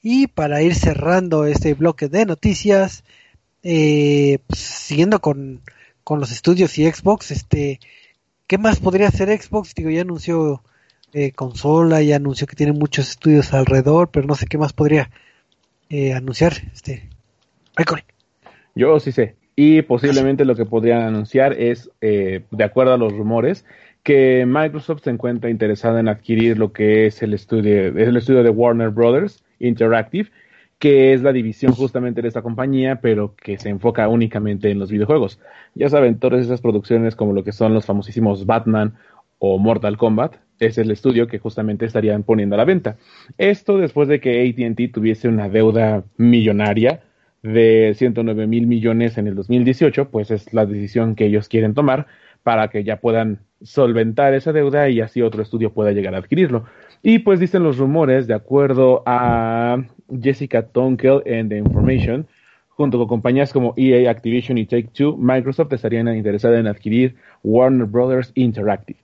[0.00, 3.04] Y para ir cerrando este bloque de noticias,
[3.62, 5.62] eh, pues, siguiendo con,
[6.04, 7.78] con los estudios y Xbox, este,
[8.52, 9.74] ¿qué más podría hacer Xbox?
[9.74, 10.62] Digo, ya anunció
[11.14, 15.08] eh, consola, y anunció que tiene muchos estudios alrededor, pero no sé qué más podría
[15.88, 16.52] eh, anunciar.
[16.70, 17.08] Este,
[17.78, 18.02] Michael.
[18.74, 19.36] Yo sí sé.
[19.56, 23.64] Y posiblemente lo que podrían anunciar es, eh, de acuerdo a los rumores,
[24.02, 28.50] que Microsoft se encuentra interesada en adquirir lo que es el estudio, el estudio de
[28.50, 30.28] Warner Brothers Interactive,
[30.82, 34.90] que es la división justamente de esta compañía, pero que se enfoca únicamente en los
[34.90, 35.38] videojuegos.
[35.76, 38.94] Ya saben, todas esas producciones como lo que son los famosísimos Batman
[39.38, 42.96] o Mortal Kombat, es el estudio que justamente estarían poniendo a la venta.
[43.38, 47.04] Esto después de que ATT tuviese una deuda millonaria
[47.44, 52.08] de 109 mil millones en el 2018, pues es la decisión que ellos quieren tomar
[52.42, 56.64] para que ya puedan solventar esa deuda y así otro estudio pueda llegar a adquirirlo.
[57.02, 59.78] Y pues dicen los rumores, de acuerdo a
[60.20, 62.26] Jessica Tonkel en The Information,
[62.68, 67.86] junto con compañías como EA, Activision y Take Two, Microsoft estarían interesada en adquirir Warner
[67.86, 68.98] Brothers Interactive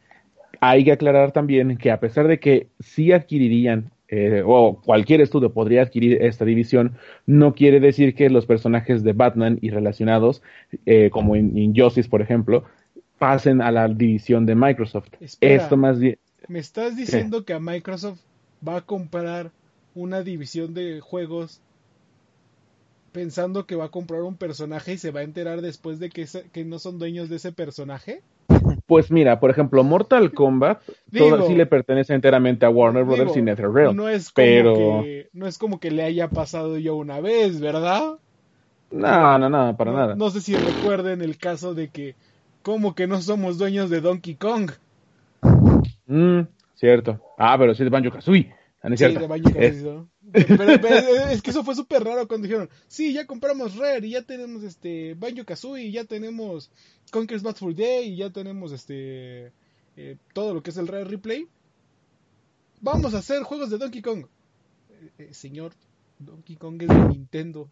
[0.61, 5.53] hay que aclarar también que a pesar de que sí adquirirían eh, o cualquier estudio
[5.53, 10.43] podría adquirir esta división, no quiere decir que los personajes de Batman y relacionados,
[10.87, 12.65] eh, como en Injustice, por ejemplo,
[13.19, 15.09] pasen a la división de Microsoft.
[15.41, 16.17] Esto más bien.
[16.49, 18.21] ¿Me estás diciendo que a Microsoft
[18.67, 19.51] va a comprar
[19.99, 21.61] una división de juegos
[23.13, 26.27] pensando que va a comprar un personaje y se va a enterar después de que,
[26.53, 28.23] que no son dueños de ese personaje?
[28.87, 33.97] Pues mira, por ejemplo, Mortal Kombat sí le pertenece enteramente a Warner Brothers y NetherRealm.
[33.97, 34.75] No es como pero...
[34.75, 38.19] que no es como que le haya pasado ya una vez, ¿verdad?
[38.91, 40.15] No, no, no, para nada.
[40.15, 42.15] No sé si recuerden el caso de que
[42.63, 44.71] como que no somos dueños de Donkey Kong.
[46.07, 46.41] Mm,
[46.75, 47.21] cierto.
[47.37, 48.58] Ah, pero sí de Banjo Kazooie.
[48.93, 50.07] Ah, sí, de Banjo Kazooie.
[50.33, 54.23] Pero, es que eso fue súper raro cuando dijeron, sí, ya compramos Rare y ya
[54.23, 56.71] tenemos este Banjo Kazooie y ya tenemos
[57.11, 59.53] Conker's Bad for Day y ya tenemos este
[59.97, 61.49] eh, todo lo que es el Rare Replay.
[62.81, 64.27] Vamos a hacer juegos de Donkey Kong.
[64.91, 65.73] Eh, eh, señor,
[66.19, 67.69] Donkey Kong es de Nintendo.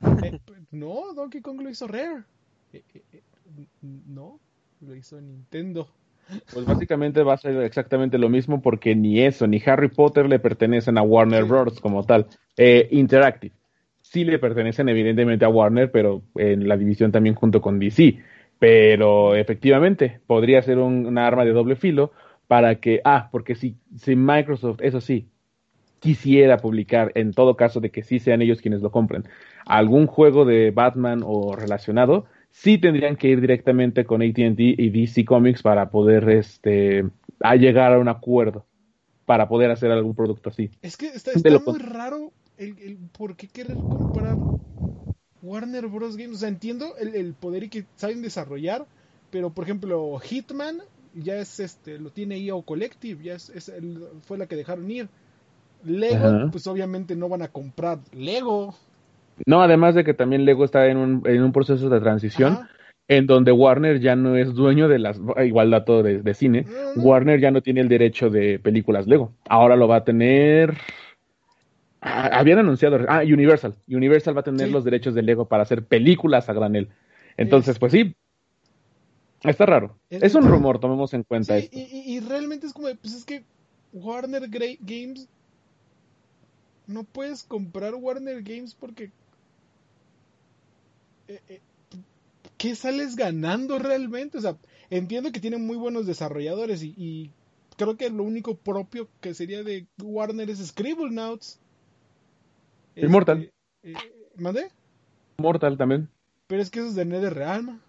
[0.70, 2.24] no, Donkey Kong lo hizo Rare.
[3.82, 4.40] no,
[4.80, 5.88] lo hizo Nintendo.
[6.52, 10.38] Pues básicamente va a ser exactamente lo mismo porque ni eso, ni Harry Potter le
[10.38, 11.80] pertenecen a Warner Bros.
[11.80, 12.26] como tal.
[12.56, 13.54] Eh, Interactive.
[14.02, 18.18] Sí le pertenecen evidentemente a Warner, pero en la división también junto con DC.
[18.58, 22.12] Pero efectivamente, podría ser un, una arma de doble filo
[22.46, 25.28] para que, ah, porque si, si Microsoft, eso sí,
[26.00, 29.24] quisiera publicar, en todo caso de que sí sean ellos quienes lo compren,
[29.66, 35.24] algún juego de Batman o relacionado, sí tendrían que ir directamente con ATT y DC
[35.24, 37.04] Comics para poder este,
[37.40, 38.64] a llegar a un acuerdo
[39.26, 40.70] para poder hacer algún producto así.
[40.82, 41.32] Es que está,
[41.64, 44.36] muy raro el, el, por qué querer comprar
[45.42, 46.16] Warner Bros.
[46.16, 46.36] Games.
[46.36, 48.86] O sea, entiendo el, el poder y que saben desarrollar,
[49.30, 50.78] pero por ejemplo, Hitman
[51.14, 53.72] ya es este, lo tiene EO Collective, ya es, es
[54.22, 55.08] fue la que dejaron ir.
[55.84, 58.74] Lego, pues obviamente no van a comprar Lego.
[59.44, 62.60] No, además de que también Lego está en un, en un proceso de transición.
[63.08, 67.38] En donde Warner ya no es dueño de las, igual dato de, de cine, Warner
[67.38, 69.32] ya no tiene el derecho de películas Lego.
[69.48, 70.76] Ahora lo va a tener,
[72.00, 73.74] ah, habían anunciado, ah, Universal.
[73.86, 76.88] Universal va a tener los derechos de Lego para hacer películas a granel.
[77.36, 78.16] Entonces, pues sí,
[79.44, 79.96] está raro.
[80.10, 81.78] Es, un rumor, tomemos en cuenta esto.
[81.78, 83.44] Y, y, realmente es como, pues es que
[83.92, 84.48] Warner
[84.80, 85.28] Games,
[86.88, 89.25] no puedes comprar Warner Games porque eh, eh,
[92.56, 94.38] ¿qué sales ganando realmente?
[94.38, 94.56] O sea,
[94.90, 97.30] entiendo que tienen muy buenos desarrolladores y,
[97.76, 101.60] creo que lo único propio que sería de Warner es Scribble Notes.
[102.94, 103.50] Immortal.
[103.82, 104.68] Este, eh, ¿Mandé?
[105.38, 106.08] Mortal también.
[106.46, 107.80] Pero es que eso es de NetherRealm.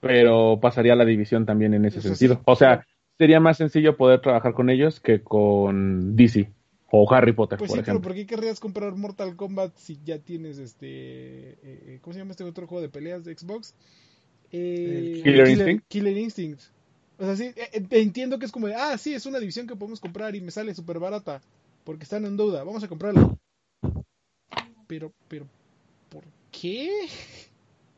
[0.00, 2.40] Pero pasaría a la división también en ese sentido.
[2.44, 2.84] o sea,
[3.18, 6.50] sería más sencillo poder trabajar con ellos que con DC
[6.94, 8.02] o Harry Potter, pues por sí, ejemplo.
[8.02, 10.86] Pero ¿por qué querrías comprar Mortal Kombat si ya tienes este.
[10.86, 13.74] Eh, eh, ¿Cómo se llama este otro juego de peleas de Xbox?
[14.50, 15.88] Eh, Killer, Instinct.
[15.88, 16.60] Killer Instinct.
[17.18, 17.50] O sea, sí,
[17.90, 20.50] entiendo que es como de, ah, sí, es una división que podemos comprar y me
[20.50, 21.40] sale súper barata
[21.84, 23.36] porque están en duda, vamos a comprarla.
[24.86, 25.46] Pero, pero,
[26.10, 26.90] ¿por qué?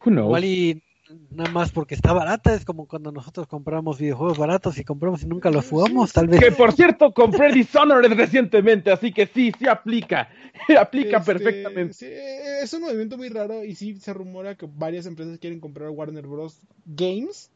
[0.07, 0.83] Igual y
[1.31, 5.27] nada más porque está barata, es como cuando nosotros compramos videojuegos baratos y compramos y
[5.27, 6.41] nunca los jugamos, tal vez.
[6.41, 10.29] Que por cierto, compré Dishonored recientemente, así que sí, sí aplica,
[10.79, 12.63] aplica este, perfectamente.
[12.63, 16.27] es un movimiento muy raro y sí se rumora que varias empresas quieren comprar Warner
[16.27, 16.61] Bros.
[16.87, 17.51] Games,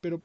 [0.00, 0.20] pero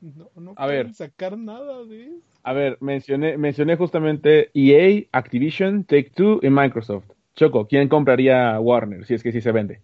[0.00, 2.30] no, no a pueden sacar nada de eso.
[2.42, 7.04] A ver, mencioné, mencioné justamente EA, Activision, Take Two y Microsoft.
[7.34, 9.80] Choco, ¿quién compraría Warner si es que sí se vende?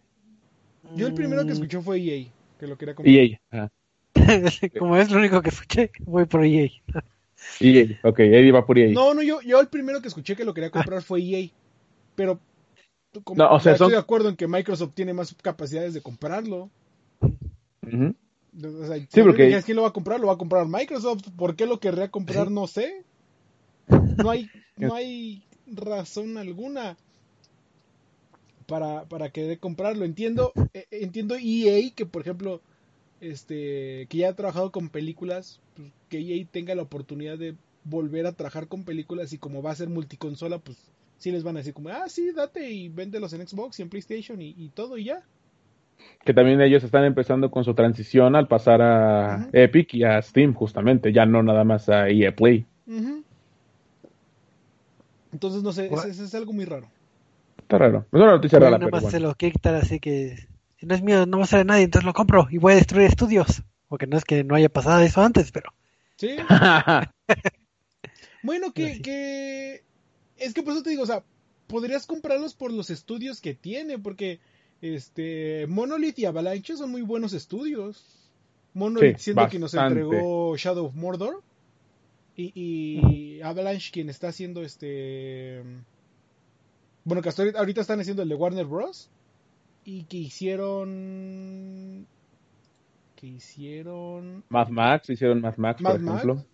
[0.95, 1.53] Yo el primero que mm.
[1.53, 2.27] escuché fue EA,
[2.59, 3.15] que lo quería comprar.
[3.15, 3.71] EA.
[4.79, 6.69] Como es lo único que escuché, voy por EA.
[7.61, 8.93] EA, ok, Eddie va por EA.
[8.93, 11.49] No, no, yo, yo el primero que escuché que lo quería comprar fue EA.
[12.15, 12.41] Pero
[13.25, 16.71] como, no, o sea, estoy de acuerdo en que Microsoft tiene más capacidades de comprarlo.
[17.13, 19.63] o sea, sí, porque...
[19.65, 20.21] ¿Quién lo va a comprar?
[20.21, 21.29] Lo va a comprar Microsoft.
[21.37, 22.51] ¿Por qué lo querría comprar?
[22.51, 23.05] No sé.
[24.17, 26.97] No hay, no hay razón alguna
[28.67, 30.05] para, para querer comprarlo.
[30.05, 32.61] Entiendo, eh, entiendo EA que, por ejemplo,
[33.21, 38.27] este, que ya ha trabajado con películas, pues, que EA tenga la oportunidad de volver
[38.27, 40.77] a trabajar con películas y como va a ser multiconsola, pues
[41.19, 43.89] sí les van a decir como, ah, sí, date y véndelos en Xbox y en
[43.89, 45.23] PlayStation y, todo y ya.
[46.25, 50.53] Que también ellos están empezando con su transición al pasar a Epic y a Steam,
[50.53, 52.67] justamente, ya no nada más a EA Play.
[55.33, 56.89] Entonces, no sé, es, es, algo muy raro.
[57.67, 58.07] Está raro.
[58.13, 58.79] Es una noticia rara.
[58.79, 59.35] Nada más se lo
[59.81, 60.37] así que
[60.79, 62.75] si no es mío, no va a ser de nadie, entonces lo compro y voy
[62.75, 63.65] a destruir estudios.
[63.89, 65.73] Porque no es que no haya pasado eso antes, pero.
[66.17, 66.37] Sí.
[68.45, 69.83] bueno, que, que.
[70.37, 71.25] Es que por eso te digo, o sea,
[71.67, 74.39] podrías comprarlos por los estudios que tiene, porque
[74.81, 78.31] este Monolith y Avalanche son muy buenos estudios.
[78.75, 81.43] Monolith siendo que nos entregó Shadow of Mordor.
[82.37, 85.65] Y, y Avalanche quien está haciendo este
[87.07, 89.09] bueno, que hasta ahorita están haciendo el de Warner Bros.
[89.85, 92.05] Y que hicieron.
[93.15, 94.43] Que hicieron.
[94.49, 96.45] Mad Max, hicieron Mad Max, por ejemplo.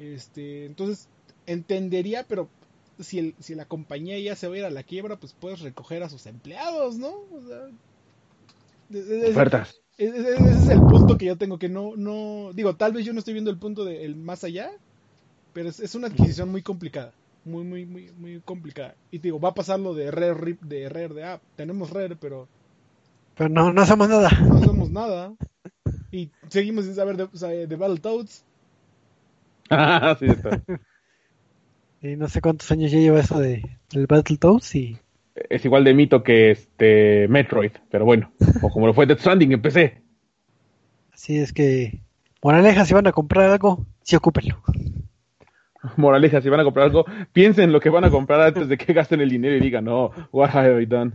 [0.00, 1.08] Este, entonces,
[1.46, 2.48] entendería, pero
[2.98, 5.60] si, el, si la compañía ya se va a ir a la quiebra, pues puedes
[5.60, 7.10] recoger a sus empleados, ¿no?
[7.10, 7.68] O sea,
[9.30, 9.80] Ofertas.
[9.96, 13.20] Ese, es el punto que yo tengo, que no, no, digo, tal vez yo no
[13.20, 14.72] estoy viendo el punto del más allá,
[15.52, 17.12] pero es, es una adquisición muy complicada
[17.44, 18.94] muy, muy, muy, muy complicada.
[19.10, 21.90] Y te digo, va a pasar lo de Rare, Rip, de Rare, de, ah, tenemos
[21.90, 22.48] Rare, pero...
[23.36, 24.30] Pero no, no hacemos nada.
[24.40, 25.34] No hacemos nada.
[26.10, 28.44] Y seguimos sin saber de, o sea, de Battletoads.
[29.70, 30.62] Ah, sí, está.
[32.02, 34.98] y no sé cuántos años ya lleva eso de, del Battletoads y...
[35.34, 38.32] Es igual de mito que este Metroid, pero bueno.
[38.62, 40.02] O como lo fue Death Stranding, empecé.
[41.12, 42.00] Así es que...
[42.40, 44.62] Moraleja, si van a comprar algo, sí ocúpenlo.
[45.96, 48.92] Moraleja, si van a comprar algo, piensen lo que van a comprar antes de que
[48.92, 51.12] gasten el dinero y digan, no, what have I done?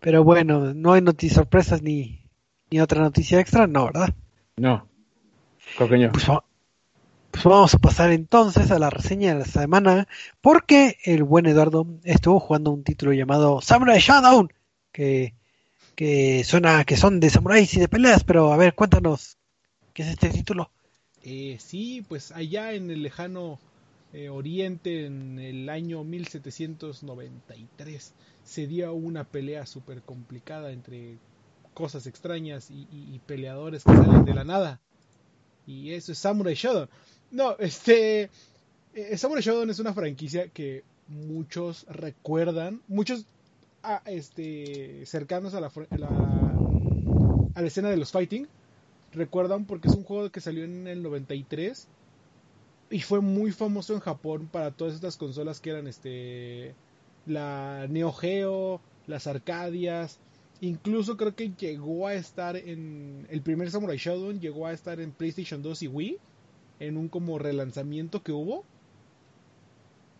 [0.00, 2.20] Pero bueno, no hay noticias sorpresas ni,
[2.70, 4.14] ni otra noticia extra, no, ¿verdad?
[4.56, 4.86] No,
[5.76, 6.12] creo que no.
[6.12, 6.26] Pues,
[7.32, 10.06] pues, vamos a pasar entonces a la reseña de la semana,
[10.40, 14.48] porque el buen Eduardo estuvo jugando un título llamado Samurai Shadow,
[14.92, 15.34] que,
[15.94, 19.38] que suena que son de samuráis y de peleas, pero a ver, cuéntanos,
[19.92, 20.70] ¿qué es este título?
[21.28, 23.58] Eh, sí, pues allá en el lejano
[24.12, 28.12] eh, oriente, en el año 1793,
[28.44, 31.18] se dio una pelea súper complicada entre
[31.74, 34.80] cosas extrañas y, peleadores que salen de la nada.
[35.66, 36.88] Y eso es Samurai Shodown.
[37.32, 38.30] No, este...
[38.94, 43.26] Eh, Samurai Shodown es una franquicia que muchos recuerdan, muchos
[43.82, 46.08] ah, este, cercanos a la, la,
[47.52, 48.46] a la escena de los fighting,
[49.16, 51.88] recuerdan porque es un juego que salió en el 93
[52.90, 56.74] y fue muy famoso en Japón para todas estas consolas que eran este
[57.26, 60.20] la Neo Geo, las Arcadias,
[60.60, 65.10] incluso creo que llegó a estar en el primer Samurai Shodown llegó a estar en
[65.10, 66.18] PlayStation 2 y Wii
[66.78, 68.64] en un como relanzamiento que hubo.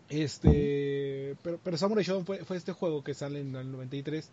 [0.09, 4.31] Este, pero, pero Samurai Shodown fue, fue este juego que sale en el 93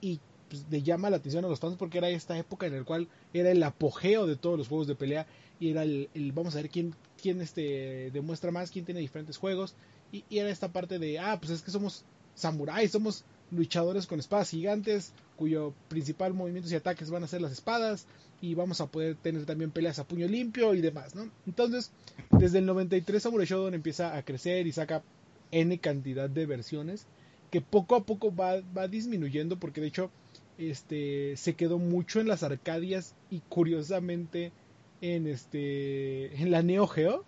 [0.00, 0.20] y
[0.54, 3.08] pues, le llama la atención a los fans porque era esta época en la cual
[3.32, 5.26] era el apogeo de todos los juegos de pelea
[5.58, 9.74] y era el, vamos a ver quién, quién este, demuestra más, quién tiene diferentes juegos
[10.12, 12.04] y, era esta parte de, ah, pues es que somos
[12.36, 17.52] samuráis, somos luchadores con espadas gigantes cuyo principal movimiento y ataques van a ser las
[17.52, 18.06] espadas
[18.40, 21.30] y vamos a poder tener también peleas a puño limpio y demás, ¿no?
[21.46, 21.90] Entonces,
[22.30, 25.02] desde el 93 Samurai Shodown empieza a crecer y saca
[25.50, 27.06] N cantidad de versiones
[27.50, 30.10] que poco a poco va, va disminuyendo porque de hecho
[30.58, 34.52] este se quedó mucho en las Arcadias y curiosamente
[35.00, 37.24] en este en la Neo Geo.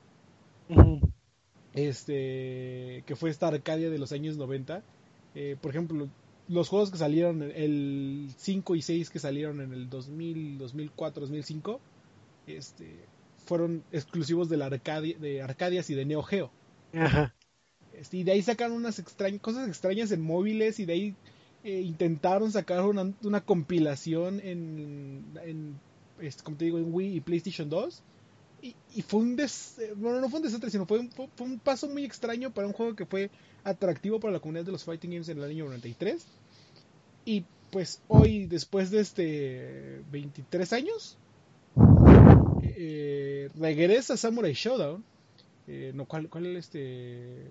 [1.74, 4.82] Este que fue esta Arcadia de los años 90
[5.34, 6.08] eh, por ejemplo
[6.48, 11.80] los juegos que salieron el 5 y 6 que salieron en el 2000 2004 2005
[12.46, 12.86] este
[13.44, 16.50] fueron exclusivos de la Arcadia de Arcadias y de Neo Geo.
[17.92, 21.16] Este, y de ahí sacaron unas extrañas cosas extrañas en móviles y de ahí
[21.66, 25.74] eh, intentaron sacar una, compilación en,
[26.20, 28.04] este, como te digo, en Wii y PlayStation 2.
[28.62, 29.36] Y, fue un
[29.96, 33.04] bueno, no fue un desastre, sino fue un, paso muy extraño para un juego que
[33.04, 33.30] fue
[33.64, 36.24] atractivo para la comunidad de los fighting games en el año 93.
[37.24, 41.18] Y pues hoy, después de este 23 años,
[42.62, 45.02] eh, regresa Samurai Showdown.
[45.66, 47.42] Eh, no, ¿cuál, ¿Cuál es este?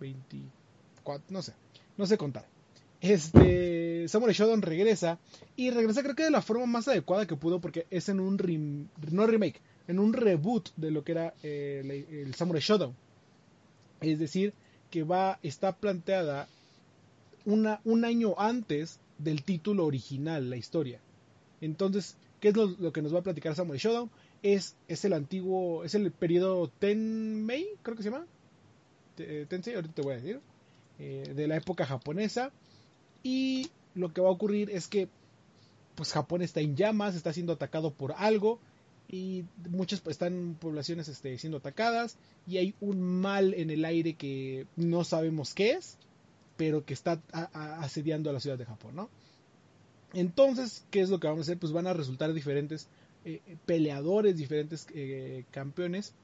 [0.00, 1.52] 24, no sé,
[1.98, 2.55] no sé contar
[3.00, 5.18] este Samurai Shodown regresa
[5.54, 8.88] y regresa creo que de la forma más adecuada que pudo porque es en un
[9.10, 12.94] no remake, en un reboot de lo que era eh, el, Samurai Shodown.
[14.00, 14.52] Es decir,
[14.90, 16.48] que va está planteada
[17.44, 21.00] una, un año antes del título original, la historia.
[21.60, 24.10] Entonces, ¿qué es lo, que nos va a platicar Samurai Shodown?
[24.42, 28.26] Es, es el antiguo, es el periodo Tenmei, creo que se llama.
[29.48, 30.40] Tensei, ahorita te voy a decir.
[30.98, 32.52] Eh, de la época japonesa
[33.26, 35.08] y lo que va a ocurrir es que
[35.96, 38.60] pues Japón está en llamas, está siendo atacado por algo
[39.08, 44.68] y muchas están poblaciones este, siendo atacadas y hay un mal en el aire que
[44.76, 45.98] no sabemos qué es,
[46.56, 47.20] pero que está
[47.80, 49.10] asediando a la ciudad de Japón, ¿no?
[50.14, 51.58] Entonces, ¿qué es lo que vamos a hacer?
[51.58, 52.86] Pues van a resultar diferentes
[53.24, 56.14] eh, peleadores, diferentes eh, campeones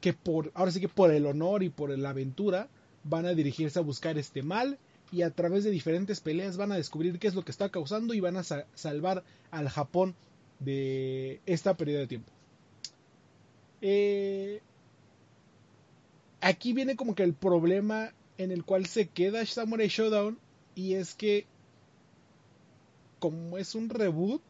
[0.00, 2.68] que por, ahora sí que por el honor y por la aventura
[3.02, 4.78] van a dirigirse a buscar este mal
[5.10, 8.14] y a través de diferentes peleas van a descubrir qué es lo que está causando
[8.14, 10.14] y van a salvar al Japón
[10.60, 12.32] de esta pérdida de tiempo.
[13.80, 14.60] Eh,
[16.40, 20.38] aquí viene como que el problema en el cual se queda Samurai Showdown
[20.74, 21.46] y es que
[23.18, 24.42] como es un reboot,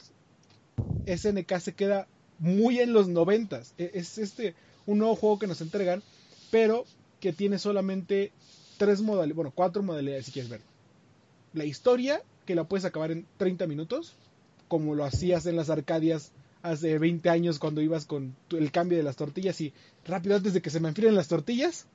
[1.07, 2.07] SNK se queda
[2.39, 3.75] muy en los noventas.
[3.79, 4.55] E-, es este
[4.87, 6.03] un nuevo juego que nos entregan,
[6.51, 6.85] pero
[7.21, 8.33] que tiene solamente
[8.79, 10.61] tres modalidades, bueno, cuatro modalidades si quieres ver.
[11.53, 14.15] La historia, que la puedes acabar en 30 minutos,
[14.69, 19.05] como lo hacías en las Arcadias hace 20 años cuando ibas con el cambio de
[19.05, 19.73] las tortillas y
[20.05, 21.87] rápido antes de que se me enfríen las tortillas.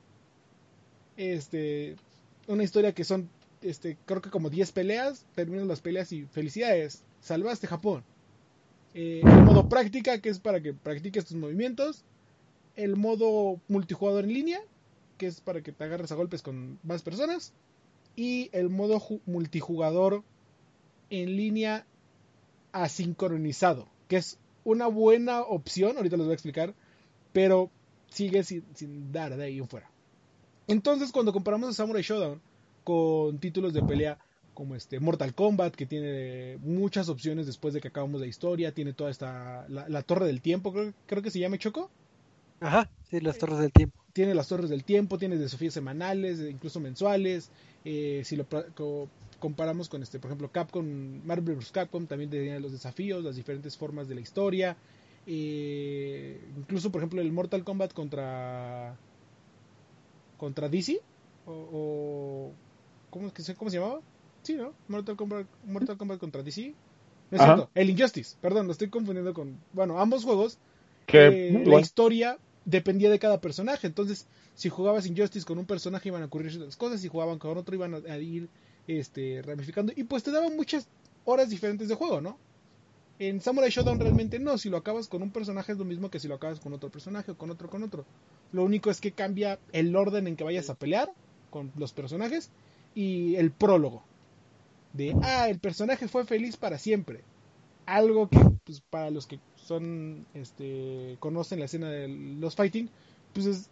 [1.18, 1.96] Este,
[2.48, 3.30] una historia que son,
[3.62, 8.04] este, creo que como 10 peleas, terminan las peleas y felicidades, salvaste Japón.
[8.94, 12.04] Eh, el modo práctica, que es para que practiques tus movimientos.
[12.76, 14.60] El modo multijugador en línea,
[15.24, 17.54] que es para que te agarres a golpes con más personas.
[18.16, 20.22] Y el modo multijugador
[21.10, 21.86] en línea
[22.74, 26.74] asincronizado, que es una buena opción, ahorita les voy a explicar,
[27.32, 27.72] pero
[28.10, 28.64] sigue sin,
[29.14, 29.90] dar de ahí en fuera.
[30.68, 32.42] Entonces, cuando comparamos a Samurai Showdown
[32.84, 34.20] con títulos de pelea
[34.54, 38.92] como este Mortal Kombat, que tiene muchas opciones después de que acabamos la historia, tiene
[38.92, 39.66] toda esta.
[39.70, 41.90] La, Torre del Tiempo, creo, creo que se llama Choco.
[42.64, 46.80] Ajá, sí, las Torres del Tiempo tiene las torres del tiempo, tiene desafíos semanales, incluso
[46.80, 47.50] mensuales.
[47.84, 48.46] Eh, si lo
[49.40, 50.86] comparamos con este, por ejemplo, Capcom,
[51.26, 51.72] Marvel vs.
[51.72, 54.78] Capcom también tenía los desafíos, las diferentes formas de la historia.
[55.26, 58.96] Eh, incluso, por ejemplo, el Mortal Kombat contra
[60.38, 61.00] contra DC
[61.46, 62.52] o,
[63.10, 64.02] ¿cómo, ¿cómo se llamaba?
[64.44, 64.74] Sí, ¿no?
[64.88, 66.74] Mortal Kombat, Mortal Kombat contra DC.
[67.32, 70.60] No es cierto, el Injustice, perdón, lo estoy confundiendo con, bueno, ambos juegos.
[71.08, 73.88] Que eh, la historia dependía de cada personaje.
[73.88, 77.58] Entonces, si jugabas Injustice con un personaje iban a ocurrir ciertas cosas, si jugaban con
[77.58, 78.50] otro iban a, ir
[78.88, 79.94] este, ramificando.
[79.96, 80.88] Y pues te daban muchas
[81.26, 82.38] horas diferentes de juego, ¿no?
[83.20, 86.20] En Samurai Shodown realmente no, si lo acabas con un personaje es lo mismo que
[86.20, 88.06] si lo acabas con otro personaje o con otro con otro.
[88.52, 91.12] Lo único es que cambia el orden en que vayas a pelear
[91.50, 92.50] con los personajes
[92.96, 94.04] y el prólogo.
[94.94, 97.24] De, ah, el personaje fue feliz para siempre.
[97.86, 102.90] Algo que, pues, para los que son este conocen la escena de los fighting,
[103.34, 103.70] pues es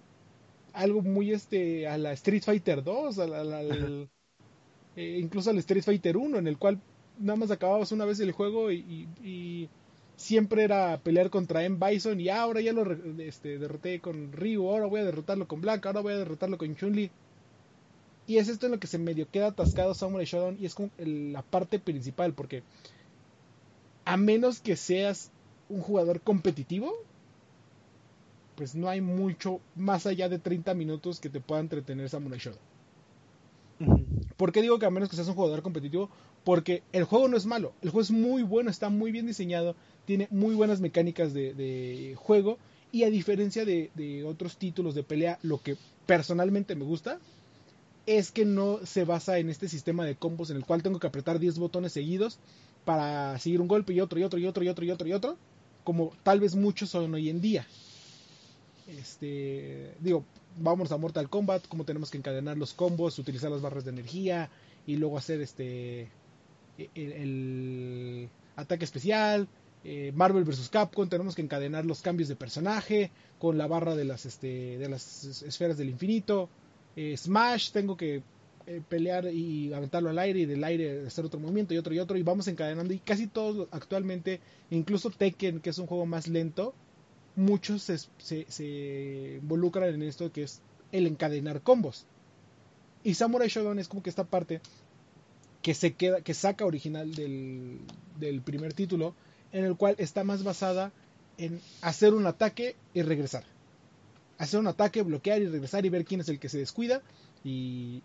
[0.73, 3.61] algo muy este a la Street Fighter 2, a la,
[4.95, 6.79] eh, incluso al Street Fighter 1 en el cual
[7.19, 9.69] nada más acababas una vez el juego y,
[10.17, 11.79] siempre era pelear contra M.
[11.83, 12.83] Bison y ahora ya lo
[13.19, 16.75] este, derroté con Ryu, ahora voy a derrotarlo con Black, ahora voy a derrotarlo con
[16.75, 17.09] Chun-Li.
[18.27, 20.91] Y es esto en lo que se medio queda atascado Samurai Shodown y es como
[20.99, 22.61] la parte principal porque
[24.05, 25.31] a menos que seas
[25.71, 26.93] un jugador competitivo,
[28.55, 32.71] pues no hay mucho más allá de 30 minutos que te pueda entretener Samurai Shodown.
[34.37, 36.09] ¿Por qué digo que a menos que seas un jugador competitivo?
[36.43, 39.75] Porque el juego no es malo, el juego es muy bueno, está muy bien diseñado,
[40.05, 42.57] tiene muy buenas mecánicas de, juego
[42.91, 47.19] y a diferencia de, otros títulos de pelea, lo que personalmente me gusta
[48.05, 51.07] es que no se basa en este sistema de combos en el cual tengo que
[51.07, 52.39] apretar 10 botones seguidos
[52.83, 55.13] para seguir un golpe y otro y otro y otro y otro y otro y
[55.13, 55.37] otro,
[55.83, 57.65] como tal vez muchos son hoy en día.
[58.87, 60.25] Este, digo,
[60.57, 64.49] vamos a Mortal Kombat, cómo tenemos que encadenar los combos, utilizar las barras de energía
[64.85, 66.09] y luego hacer este
[66.77, 69.47] e, el, ataque especial.
[69.83, 73.09] Eh, Marvel vs Capcom tenemos que encadenar los cambios de personaje
[73.39, 76.49] con la barra de las este, de las esferas del infinito.
[76.95, 78.21] Eh, Smash tengo que
[78.67, 81.99] eh, pelear y aventarlo al aire y del aire hacer otro movimiento y otro y
[81.99, 84.39] otro y vamos encadenando y casi todos actualmente
[84.69, 86.73] incluso Tekken que es un juego más lento
[87.35, 87.83] muchos
[88.17, 92.05] se, involucran en esto que es el encadenar combos.
[93.03, 94.61] Y Samurai Shodown es como que esta parte
[95.61, 97.79] que se queda, que saca original del,
[98.19, 99.15] del primer título,
[99.51, 100.91] en el cual está más basada
[101.37, 103.43] en hacer un ataque y regresar.
[104.37, 107.01] Hacer un ataque, bloquear y regresar y ver quién es el que se descuida
[107.43, 108.01] y,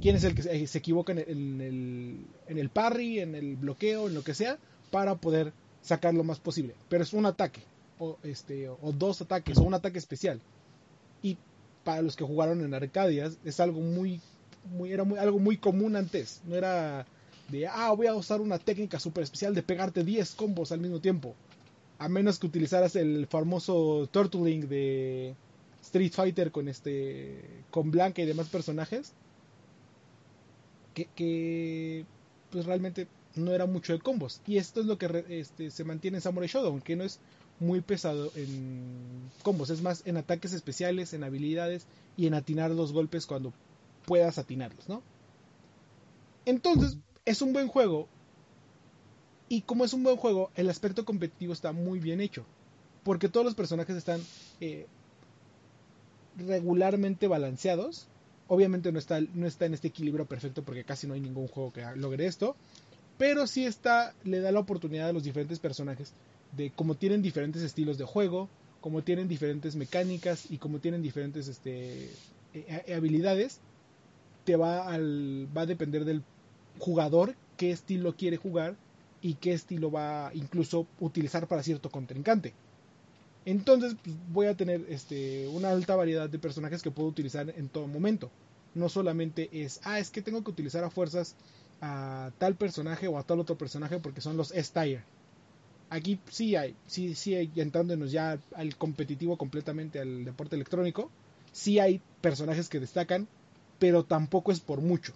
[0.00, 4.14] quién es el que se, equivoca en el, en el parry, en el bloqueo, en
[4.14, 4.58] lo que sea,
[4.90, 6.74] para poder sacar lo más posible.
[6.88, 7.62] Pero es un ataque,
[7.98, 10.40] o, este, o dos ataques, o un ataque especial.
[11.22, 11.36] Y
[11.84, 14.20] para los que jugaron en Arcadias, es algo muy,
[14.70, 16.40] muy, era muy, algo muy común antes.
[16.46, 17.06] No era
[17.48, 21.00] de, ah, voy a usar una técnica super especial de pegarte 10 combos al mismo
[21.00, 21.34] tiempo.
[21.98, 25.34] A menos que utilizaras el famoso Turtling de
[25.82, 29.12] Street Fighter con este, con Blanca y demás personajes.
[30.94, 32.04] Que,
[32.50, 34.40] pues realmente no era mucho de combos.
[34.46, 37.18] Y esto es lo que este, se mantiene en Samurai Shodown, que no es
[37.58, 42.92] muy pesado en combos, es más en ataques especiales, en habilidades y en atinar los
[42.92, 43.52] golpes cuando
[44.04, 45.02] puedas atinarlos, ¿no?
[46.44, 48.08] Entonces, es un buen juego.
[49.48, 52.44] Y como es un buen juego, el aspecto competitivo está muy bien hecho.
[53.04, 54.20] Porque todos los personajes están
[54.60, 54.86] eh,
[56.36, 58.08] regularmente balanceados.
[58.48, 61.72] Obviamente no está, no está en este equilibrio perfecto porque casi no hay ningún juego
[61.72, 62.56] que logre esto
[63.22, 66.12] pero sí está, le da la oportunidad a los diferentes personajes
[66.56, 68.48] de como tienen diferentes estilos de juego,
[68.80, 72.10] como tienen diferentes mecánicas y como tienen diferentes este,
[72.52, 73.60] e, e, habilidades,
[74.44, 76.24] te va, al, va a depender del
[76.80, 78.74] jugador qué estilo quiere jugar
[79.20, 82.54] y qué estilo va incluso utilizar para cierto contrincante.
[83.44, 87.68] Entonces pues, voy a tener este, una alta variedad de personajes que puedo utilizar en
[87.68, 88.30] todo momento.
[88.74, 91.36] No solamente es, ah, es que tengo que utilizar a fuerzas
[91.80, 95.02] a tal personaje o a tal otro personaje porque son los S-Tier.
[95.90, 101.10] Aquí sí hay, sí, sí entrándonos ya al competitivo completamente al deporte electrónico,
[101.52, 103.28] sí hay personajes que destacan,
[103.78, 105.12] pero tampoco es por mucho.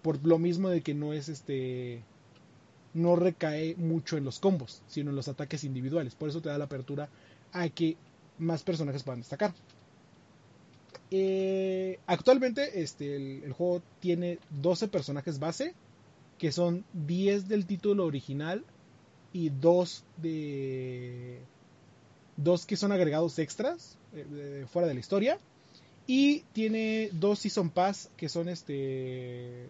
[0.00, 2.02] Por lo mismo de que no es este.
[2.94, 6.14] No recae mucho en los combos, sino en los ataques individuales.
[6.14, 7.08] Por eso te da la apertura
[7.54, 7.96] a que
[8.38, 9.54] más personajes puedan destacar.
[11.10, 15.74] Eh, actualmente este, el, juego tiene 12 personajes base
[16.38, 18.64] que son 10 del título original
[19.32, 21.40] y 2 de
[22.36, 25.38] dos que son agregados extras eh, fuera de la historia
[26.06, 29.68] y tiene dos season pass que son este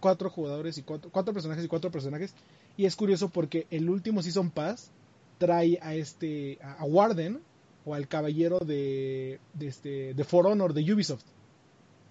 [0.00, 2.34] cuatro jugadores y cuatro, cuatro personajes y cuatro personajes
[2.76, 4.90] y es curioso porque el último season pass
[5.38, 7.40] trae a este a Warden
[7.84, 11.24] o al caballero de, de este de For Honor de Ubisoft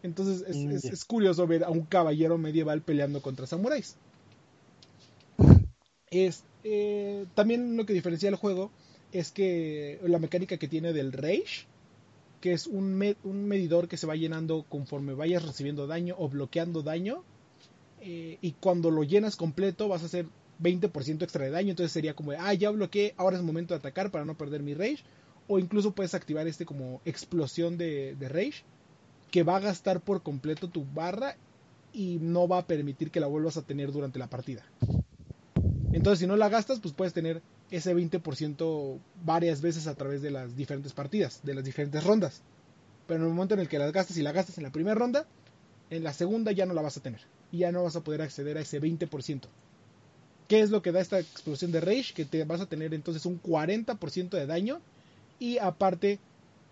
[0.03, 3.95] entonces mm, es, curioso ver a un caballero medieval peleando contra samuráis.
[6.11, 8.69] Es, eh, también lo que diferencia el juego
[9.13, 11.65] es que la mecánica que tiene del Rage,
[12.41, 16.83] que es un, un medidor que se va llenando conforme vayas recibiendo daño o bloqueando
[16.83, 17.23] daño,
[18.01, 20.25] eh, y cuando lo llenas completo vas a hacer
[20.63, 24.09] 20% extra de daño, entonces sería como, ah, ya bloqueé, ahora es momento de atacar
[24.09, 25.03] para no perder mi Rage,
[25.47, 28.63] o incluso puedes activar este como explosión de, de Rage,
[29.29, 31.35] que va a gastar por completo tu barra
[31.91, 34.63] y no va a permitir que la vuelvas a tener durante la partida.
[35.91, 40.31] Entonces, si no la gastas, pues puedes tener ese 20% varias veces a través de
[40.31, 42.41] las diferentes partidas, de las diferentes rondas.
[43.07, 44.95] Pero en el momento en el que las gastas y la gastas en la primera
[44.95, 45.27] ronda,
[45.89, 47.21] en la segunda ya no la vas a tener.
[47.51, 49.41] y ya no vas a poder acceder a ese 20%.
[50.53, 52.13] ¿Qué es lo que da esta explosión de rage?
[52.13, 54.81] Que te vas a tener entonces un 40% de daño
[55.39, 56.19] y aparte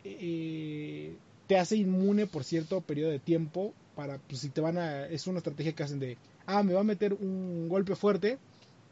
[0.04, 1.16] eh,
[1.48, 5.26] te hace inmune por cierto periodo de tiempo para pues si te van a es
[5.26, 6.16] una estrategia que hacen de
[6.46, 8.38] ah me va a meter un golpe fuerte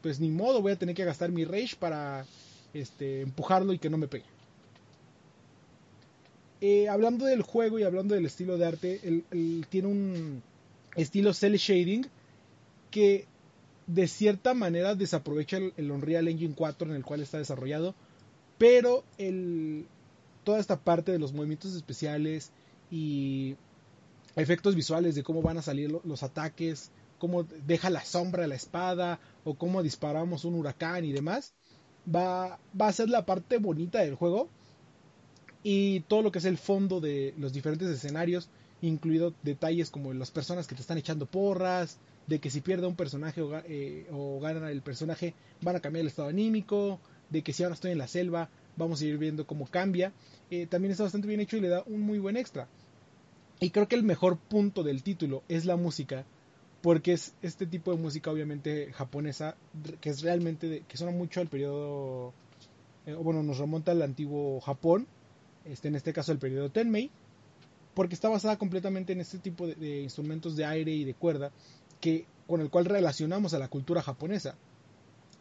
[0.02, 2.26] pues ni modo voy a tener que gastar mi rage para
[2.74, 4.24] este empujarlo y que no me pegue
[6.62, 10.42] eh, hablando del juego y hablando del estilo de arte él, tiene un
[10.96, 12.08] estilo cel shading
[12.90, 13.28] que
[13.94, 17.94] de cierta manera desaprovecha el, Unreal Engine 4 en el cual está desarrollado
[18.58, 19.86] pero el,
[20.44, 22.52] toda esta parte de los movimientos especiales
[22.90, 23.56] y
[24.36, 29.18] efectos visuales de cómo van a salir los ataques, cómo deja la sombra la espada
[29.44, 31.54] o cómo disparamos un huracán y demás,
[32.06, 34.48] va, va a ser la parte bonita del juego
[35.62, 38.50] y todo lo que es el fondo de los diferentes escenarios,
[38.82, 41.98] incluido detalles como las personas que te están echando porras,
[42.30, 46.02] de que si pierde un personaje o, eh, o gana el personaje van a cambiar
[46.02, 49.48] el estado anímico, de que si ahora estoy en la selva vamos a ir viendo
[49.48, 50.12] cómo cambia.
[50.48, 52.68] Eh, también está bastante bien hecho y le da un muy buen extra.
[53.58, 56.24] Y creo que el mejor punto del título es la música,
[56.82, 59.56] porque es este tipo de música obviamente japonesa,
[60.00, 62.32] que es realmente, que suena mucho al periodo,
[63.06, 65.08] eh, bueno, nos remonta al antiguo Japón,
[65.64, 67.10] este, en este caso el periodo Tenmei,
[67.94, 71.50] porque está basada completamente en este tipo de, instrumentos de aire y de cuerda,
[72.00, 74.56] que, con el cual relacionamos a la cultura japonesa.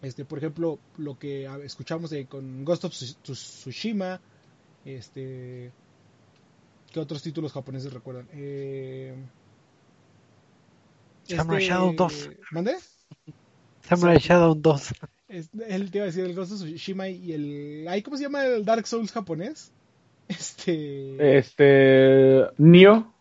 [0.02, 4.22] Este, por ejemplo, lo que escuchamos con Ghost of Tsushima,
[4.86, 5.72] este,
[6.92, 8.28] ¿qué otros títulos japoneses recuerdan?
[8.34, 9.14] Eh,
[11.24, 12.30] Samurai este, Shadow 2.
[12.52, 12.76] ¿Mande?
[13.82, 14.94] Samurai Shadow 2.
[15.28, 18.64] él te iba a decir el Ghost of Tsushima y el, ¿cómo se llama el
[18.64, 19.72] Dark Souls japonés?
[20.30, 23.12] Este, este, Nio.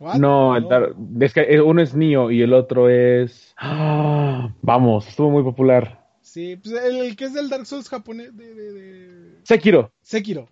[0.00, 0.56] No,
[1.20, 3.54] es que uno es Nio y el otro es.
[3.56, 4.52] ¡Ah!
[4.62, 6.04] vamos, estuvo muy popular.
[6.20, 8.36] Sí, pues el, que es del Dark Souls japonés.
[8.36, 9.92] De, de, Sekiro.
[10.02, 10.48] Sekiro.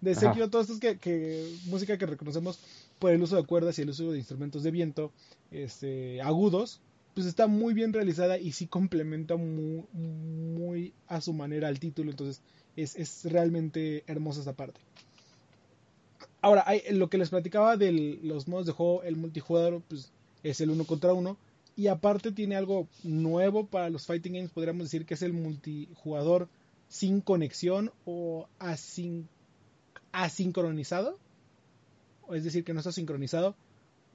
[0.00, 2.60] De Sekiro, todo esto es que, que, música que reconocemos
[2.98, 5.12] por el uso de cuerdas y el uso de instrumentos de viento
[5.50, 6.80] este, agudos,
[7.14, 12.10] pues está muy bien realizada y sí complementa muy, muy a su manera al título.
[12.10, 12.42] Entonces
[12.76, 14.80] es, es realmente hermosa esa parte.
[16.44, 20.60] Ahora, hay, lo que les platicaba de los modos de juego, el multijugador, pues es
[20.60, 21.38] el uno contra uno.
[21.74, 26.50] Y aparte tiene algo nuevo para los fighting games, podríamos decir que es el multijugador
[26.86, 28.46] sin conexión o
[30.12, 31.18] asincronizado.
[32.30, 33.54] Es decir, que no está sincronizado.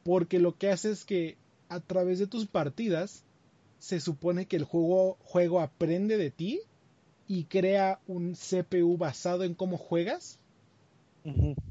[0.04, 1.36] Porque lo que hace es que
[1.68, 3.24] a través de tus partidas
[3.80, 6.62] se supone que el juego, juego aprende de ti
[7.28, 10.38] y crea un CPU basado en cómo juegas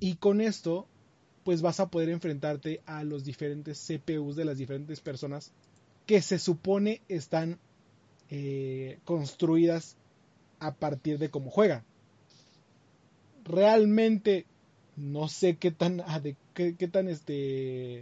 [0.01, 0.86] y con esto,
[1.44, 5.53] pues vas a poder enfrentarte a los diferentes CPUs de las diferentes personas
[6.07, 7.59] que se supone están
[8.30, 9.96] eh, construidas
[10.59, 11.84] a partir de cómo juegan.
[13.44, 14.46] Realmente
[14.96, 16.03] no sé qué tan,
[16.55, 18.01] qué, tan este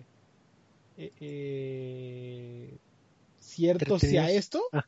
[0.97, 2.79] eh, eh,
[3.39, 4.63] cierto sea esto.
[4.73, 4.87] Ah.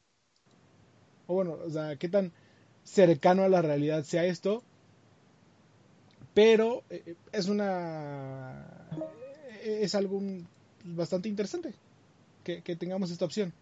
[1.26, 2.32] O bueno, o sea, qué tan
[2.84, 4.64] cercano a la realidad sea esto
[6.38, 8.64] pero eh, es una
[9.64, 10.22] eh, es algo
[10.84, 11.74] bastante interesante
[12.44, 13.52] que, tengamos esta opción.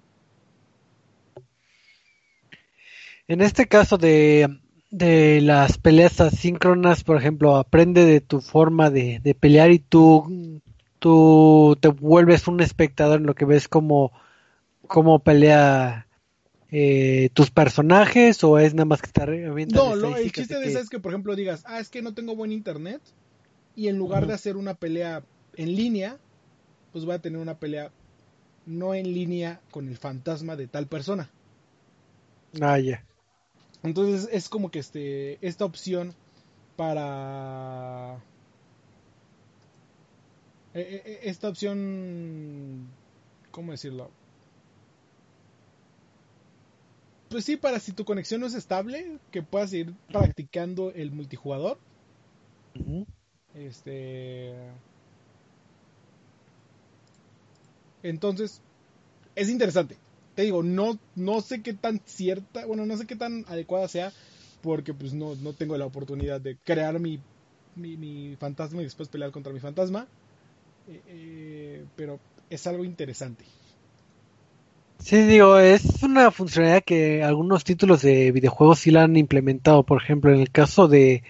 [3.28, 4.60] En este caso de,
[4.90, 10.60] de las peleas asíncronas por ejemplo aprende de tu forma de, de pelear y tú
[10.98, 14.12] tú te vuelves un espectador en lo que ves como
[14.86, 16.08] cómo pelea
[16.72, 20.80] eh, tus personajes o es nada más que estar No, lo, el chiste de eso
[20.80, 23.00] es que, por ejemplo, digas, ah, es que no tengo buen internet
[23.76, 25.22] y en lugar de hacer una pelea
[25.56, 26.16] en línea,
[26.92, 27.90] pues voy a tener una pelea
[28.66, 31.30] no en línea con el fantasma de tal persona.
[32.60, 33.04] Ah, ya.
[33.82, 36.14] Entonces es como que este esta opción
[36.76, 38.16] para
[40.74, 42.88] e, e, e, esta opción
[43.52, 44.10] ¿cómo decirlo?
[47.36, 51.76] Pues sí, para si tu conexión no es estable, que puedas ir practicando el multijugador.
[53.54, 54.54] Este.
[58.02, 58.62] Entonces,
[59.34, 59.98] es interesante.
[60.34, 64.14] Te digo, no, no sé qué tan cierta, bueno, no sé qué tan adecuada sea,
[64.62, 67.20] porque pues no, no tengo la oportunidad de crear mi,
[67.74, 70.06] mi, fantasma y después pelear contra mi fantasma.
[70.88, 72.18] Eh, eh, pero
[72.48, 73.44] es algo interesante.
[75.06, 79.84] Sí, digo, es una funcionalidad que algunos títulos de videojuegos sí la han implementado.
[79.84, 81.22] Por ejemplo, en el caso de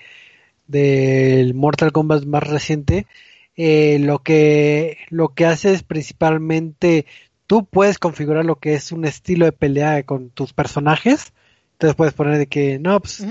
[0.66, 3.06] del Mortal Kombat más reciente,
[3.54, 7.04] eh, lo que lo que hace es principalmente
[7.46, 11.34] tú puedes configurar lo que es un estilo de pelea con tus personajes.
[11.72, 13.26] Entonces puedes poner de que no, pues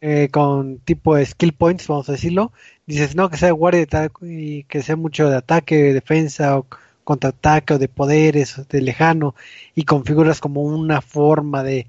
[0.00, 2.52] eh, con tipo de skill points, vamos a decirlo.
[2.86, 3.84] Dices no que sea guardia
[4.22, 6.66] y que sea mucho de ataque, defensa o
[7.08, 9.34] contraataque o de poderes, de lejano
[9.74, 11.86] y configuras como una forma de,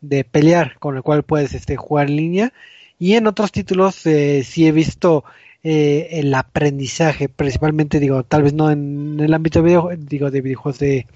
[0.00, 2.52] de pelear con el cual puedes este, jugar en línea.
[2.98, 5.22] Y en otros títulos eh, sí he visto
[5.62, 10.40] eh, el aprendizaje, principalmente digo, tal vez no en el ámbito de, video, digo, de
[10.40, 11.06] videojuegos de,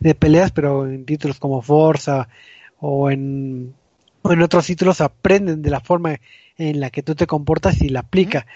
[0.00, 2.28] de peleas, pero en títulos como Forza
[2.80, 3.72] o en,
[4.24, 6.20] en otros títulos aprenden de la forma
[6.58, 8.46] en la que tú te comportas y la aplica.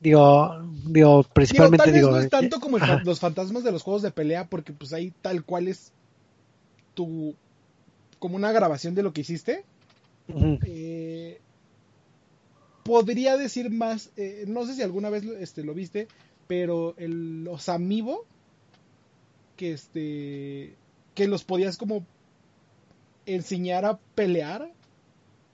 [0.00, 4.46] Digo, digo, principalmente digo, no es tanto como los fantasmas de los juegos de pelea,
[4.46, 5.92] porque pues ahí tal cual es
[6.94, 7.34] tu
[8.18, 9.64] como una grabación de lo que hiciste.
[10.66, 11.40] eh,
[12.82, 16.08] podría decir más, eh, no sé si alguna vez este, lo viste,
[16.46, 18.24] pero el, los amiibo,
[19.56, 20.74] que este,
[21.14, 22.04] que los podías como
[23.26, 24.70] enseñar a pelear.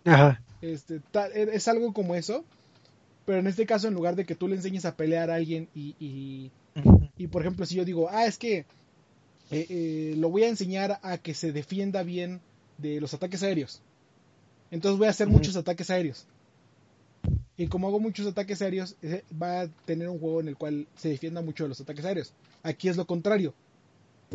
[0.04, 0.42] Ajá.
[0.60, 1.00] Este,
[1.34, 2.44] e, es algo como eso,
[3.24, 5.68] pero en este caso en lugar de que tú le enseñes a pelear a alguien
[5.74, 5.94] y,
[7.16, 8.66] y, por ejemplo si yo digo, ah, es que
[9.50, 12.40] eh, eh, lo voy a enseñar a que se defienda bien
[12.78, 13.82] de los ataques aéreos.
[14.70, 16.26] Entonces voy a hacer muchos ataques aéreos.
[17.56, 18.96] Y como hago muchos ataques aéreos,
[19.40, 22.32] va a tener un juego en el cual se defienda mucho de los ataques aéreos.
[22.62, 23.54] Aquí es lo contrario.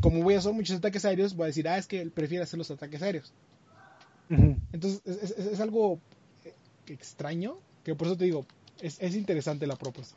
[0.02, 2.44] Como voy a hacer muchos ataques aéreos, voy a decir, ah, es que él prefiere
[2.44, 3.34] hacer los ataques aéreos.
[4.30, 6.00] Entonces, es, algo
[6.46, 6.54] eh,
[6.88, 8.46] extraño, que por eso te digo,
[8.82, 10.16] es, interesante la propuesta.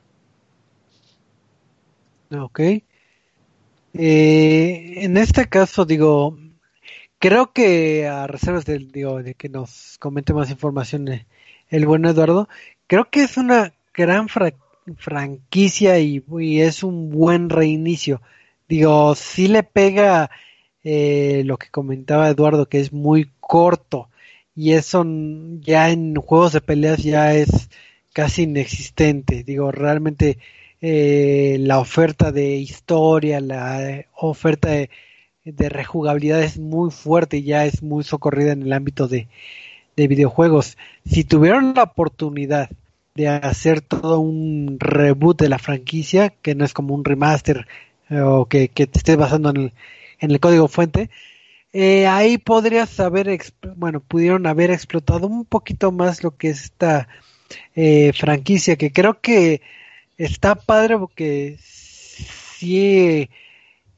[2.30, 2.60] Ok.
[3.92, 6.38] Eh, en este caso, digo,
[7.18, 11.08] creo que a reservas del, digo, de que nos comente más información
[11.68, 12.48] el buen Eduardo,
[12.86, 14.28] creo que es una gran
[14.96, 16.22] franquicia y,
[16.60, 18.22] es un buen reinicio.
[18.68, 20.30] Digo, sí le pega
[20.84, 24.08] eh, lo que comentaba Eduardo, que es muy corto
[24.54, 25.04] y eso
[25.60, 27.70] ya en juegos de peleas ya es
[28.12, 29.44] casi inexistente.
[29.44, 30.38] Digo, realmente
[30.80, 34.90] eh, la oferta de historia, la oferta de,
[35.44, 39.28] rejugabilidad es muy fuerte y ya es muy socorrida en el ámbito de,
[39.96, 40.76] de videojuegos.
[41.04, 42.70] Si tuvieron la oportunidad
[43.14, 47.66] de hacer todo un reboot de la franquicia, que no es como un remaster
[48.08, 49.72] eh, o que, te estés basando en el,
[50.20, 51.10] en el código fuente,
[51.72, 53.38] eh, ahí podrías haber,
[53.76, 57.08] bueno, pudieron haber explotado un poquito más lo que es esta
[57.74, 59.62] eh, franquicia, que creo que
[60.18, 63.28] está padre porque si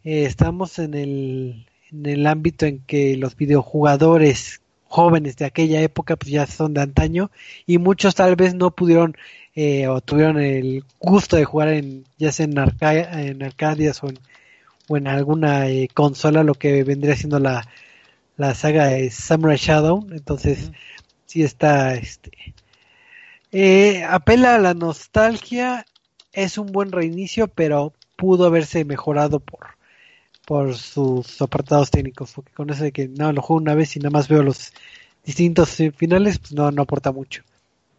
[0.05, 6.30] estamos en el, en el ámbito en que los videojugadores jóvenes de aquella época pues
[6.30, 7.30] ya son de antaño
[7.66, 9.16] y muchos tal vez no pudieron
[9.55, 12.92] eh, o tuvieron el gusto de jugar en ya sea en, arca
[13.22, 14.18] en Arcadias o en,
[14.88, 17.66] o en alguna eh, consola lo que vendría siendo la,
[18.36, 20.07] la saga de Samurai Shadow.
[20.12, 20.72] Entonces
[21.26, 22.30] sí está este
[23.53, 25.86] eh, apela a la nostalgia
[26.32, 29.68] es un buen reinicio pero pudo haberse mejorado por
[30.46, 34.00] por sus apartados técnicos, porque con eso de que no lo juego una vez y
[34.00, 34.72] nada más veo los
[35.24, 37.42] distintos finales, pues no, no aporta mucho.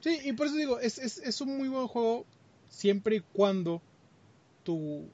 [0.01, 2.25] Sí, y por eso digo, es, es, es un muy buen juego
[2.69, 3.81] siempre y cuando
[4.63, 5.05] tú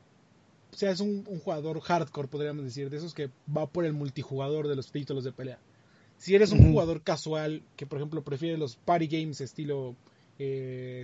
[0.72, 4.76] seas un, un, jugador hardcore, podríamos decir, de esos que va por el multijugador de
[4.76, 5.60] los títulos de pelea.
[6.18, 9.96] Si eres un jugador casual que, por ejemplo, prefiere los party games estilo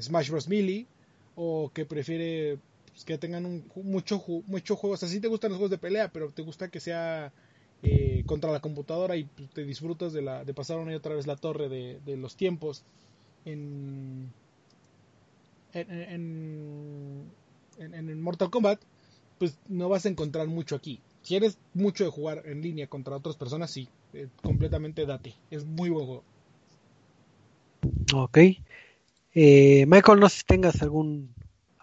[0.02, 0.48] Smash Bros.
[0.48, 0.88] Melee,
[1.36, 2.58] o que prefiere
[2.96, 5.04] pues, que tengan un, mucho, mucho juegos.
[5.04, 7.34] O sea, te gustan los juegos de pelea, pero te gusta que sea
[7.84, 11.14] eh, contra la computadora y pues, te disfrutas de, la, de pasar una y otra
[11.14, 12.84] vez la torre de, los tiempos
[13.44, 14.32] en,
[15.74, 15.92] en,
[17.78, 18.80] en, en, Mortal Kombat,
[19.38, 21.02] pues no vas a encontrar mucho aquí.
[21.22, 25.36] Si eres mucho de jugar en línea contra otras personas, sí, eh, completamente date.
[25.52, 26.24] Es muy buen juego.
[28.14, 28.38] Ok.
[29.36, 31.36] Eh, Michael, no sé si tengas algún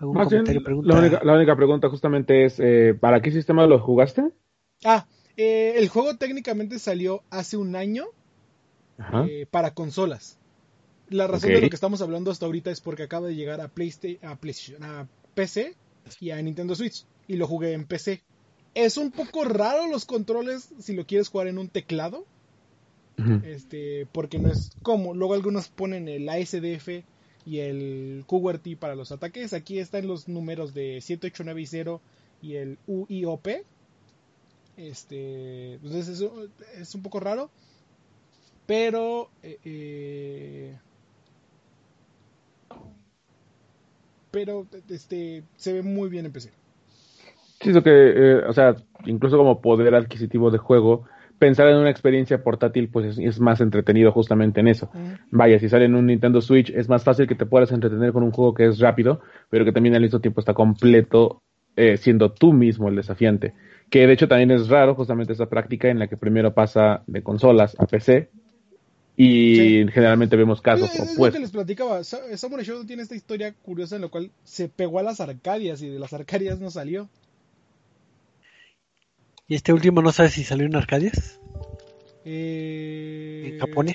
[0.03, 4.23] la, única, pregunta justamente es, eh, ¿para qué sistema lo jugaste?
[4.85, 8.07] Ah, eh, el juego técnicamente salió hace un año
[9.29, 10.39] eh, para consolas.
[11.09, 13.69] La razón de lo que estamos hablando hasta ahorita es porque acaba de llegar a
[13.69, 15.77] PlayStation, a, PlayStation, a PC
[16.21, 18.23] y a Nintendo Switch y lo jugué en PC.
[18.75, 22.27] Es un poco raro los controles si lo quieres jugar en un teclado.
[23.45, 25.15] Este, porque no es como.
[25.15, 27.05] Luego algunos ponen el ASDF
[27.45, 29.53] y el QWERTY para los ataques.
[29.53, 32.03] Aquí están los números de 7890
[32.43, 33.49] y el UIOP.
[34.77, 37.51] Este, entonces eso es un poco raro,
[38.67, 40.79] pero eh, eh,
[44.31, 46.51] pero este se ve muy bien en PC.
[47.61, 48.75] Sí, eso que, eh, o sea,
[49.05, 51.05] incluso como poder adquisitivo de juego,
[51.43, 54.89] pensar en una experiencia portátil, pues es, más entretenido justamente en eso.
[55.33, 58.23] Vaya, si sale en un Nintendo Switch, es más fácil que te puedas entretener con
[58.23, 59.21] un juego que es rápido,
[59.51, 61.43] pero que también al mismo tiempo está completo,
[61.75, 63.55] eh, siendo tú mismo el desafiante.
[63.91, 67.25] Que de hecho también es raro justamente esa práctica en la que primero pasa de
[67.25, 68.31] consolas a PC
[69.17, 73.97] y generalmente vemos casos es Lo que les platicaba, Samurai Shodown tiene esta historia curiosa
[73.97, 77.09] en la cual se pegó a las arcadias y de las arcadias no salió.
[79.49, 81.41] ¿Y este último no sabes si salió en arcadias?
[82.25, 83.51] Eh...
[83.53, 83.89] ¿En Japón?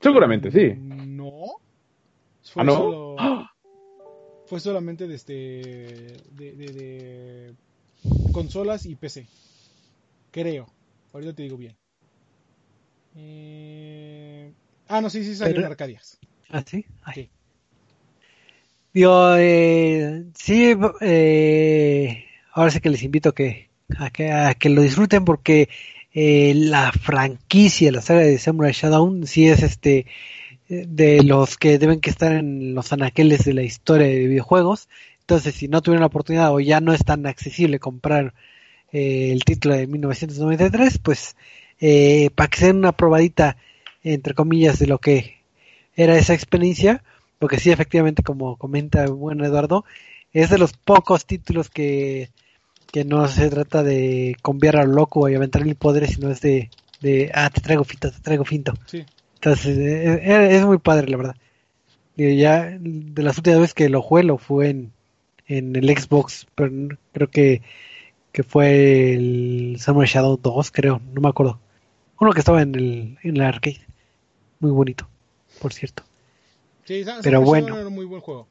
[0.00, 0.74] Seguramente, sí.
[0.78, 1.56] No.
[2.42, 3.16] Fue ¿Ah, no?
[4.46, 5.34] Fue solamente de, este,
[6.32, 7.54] de
[8.32, 9.26] consolas y PC.
[10.30, 10.66] Creo.
[11.12, 11.74] Ahorita te digo bien.
[13.16, 14.52] Eh...
[14.88, 16.18] Ah, no, sí, sí salió en Arcadias.
[16.50, 16.84] ¿Ah, sí?
[17.14, 17.30] Sí.
[18.92, 24.68] Digo, eh, sí, eh, ahora sí que les invito a que, a que, a que
[24.68, 25.68] lo disfruten porque
[26.12, 30.06] eh, la franquicia, la saga de Samurai Shodown, sí es este
[30.68, 34.88] de los que deben que estar en los anaqueles de la historia de videojuegos.
[35.20, 38.34] Entonces, si no tuvieron la oportunidad o ya no es tan accesible comprar
[38.92, 41.36] eh, el título de 1993, pues
[41.80, 43.56] eh, para que sea una probadita,
[44.02, 45.36] entre comillas, de lo que
[45.96, 47.02] era esa experiencia,
[47.38, 49.84] porque sí, efectivamente, como comenta buen Eduardo,
[50.32, 52.30] es de los pocos títulos que,
[52.94, 56.70] que no se trata de conviar a lo loco y aventarle poderes, sino es de,
[57.00, 58.72] de, ah, te traigo finto, te traigo finto.
[59.34, 61.36] Entonces, eh, eh, es, muy padre, la verdad.
[62.16, 64.92] Y ya de las últimas veces que lo jugué, lo fue en,
[65.48, 66.70] en el Xbox, pero
[67.12, 67.62] creo que
[68.30, 71.58] que fue el Samurai Shadow 2, creo, no me acuerdo.
[72.20, 73.80] Uno que estaba en el, en el arcade.
[74.60, 75.08] Muy bonito,
[75.60, 76.04] por cierto.
[76.84, 77.76] Sí, pero bueno.
[77.76, 78.46] Era un muy buen juego.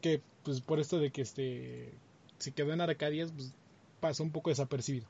[0.00, 1.92] Que, pues, por esto de que este
[2.38, 3.52] se quedó en Arcadias, pues,
[4.00, 5.06] pasó un poco desapercibido.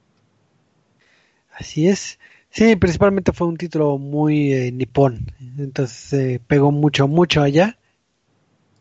[1.53, 2.19] Así es.
[2.51, 5.33] Sí, principalmente fue un título muy eh, nipón.
[5.59, 7.79] Entonces eh, pegó mucho, mucho allá.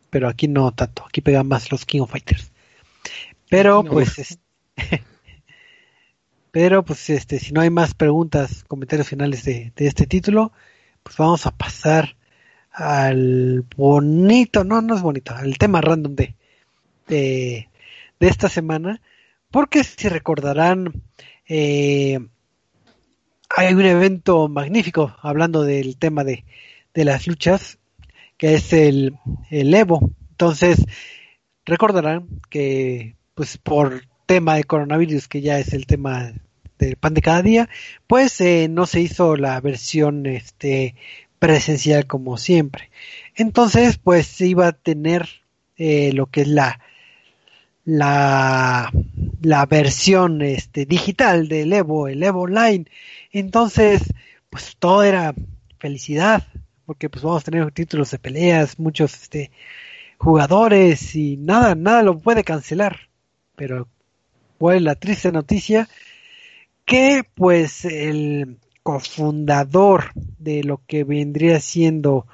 [0.10, 1.06] Pero aquí no tanto.
[1.06, 2.52] Aquí pegan más los King of Fighters.
[3.50, 4.40] Pero, pues.
[6.56, 10.54] Pero pues este, si no hay más preguntas, comentarios finales de, este título,
[11.04, 12.16] pues vamos a pasar
[12.72, 16.36] al bonito, no, no es bonito, al tema random de,
[17.10, 17.68] de,
[18.20, 19.02] esta semana,
[19.52, 21.04] porque si recordarán,
[21.48, 22.20] eh,
[23.50, 26.44] hay un evento magnífico hablando del tema de,
[26.94, 27.78] de las luchas,
[28.38, 29.18] que es el,
[29.50, 30.12] el Evo.
[30.32, 30.86] Entonces,
[31.66, 36.34] recordarán que pues por tema de coronavirus, que ya es el tema
[36.80, 37.70] del pan de cada día,
[38.08, 40.96] pues eh, no se hizo la versión este
[41.40, 42.90] presencial como siempre.
[43.36, 45.28] Entonces, pues iba a tener
[45.78, 46.80] eh, lo que es la
[47.86, 48.92] la,
[49.42, 52.86] la versión este digital del Evo, el Evo Online.
[53.32, 54.02] Entonces,
[54.50, 55.34] pues todo era
[55.80, 56.44] felicidad,
[56.86, 59.52] porque pues vamos a tener títulos de peleas, muchos este
[60.18, 63.10] jugadores y nada, nada lo puede cancelar.
[63.56, 63.88] Pero
[64.58, 65.90] ¿Cuál es la triste noticia?
[66.86, 72.26] Que pues el cofundador de lo que vendría siendo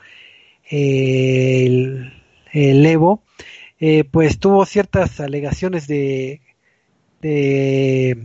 [0.70, 2.14] el,
[2.54, 3.24] Evo,
[3.82, 6.40] eh, pues tuvo ciertas alegaciones de,
[7.20, 8.16] de,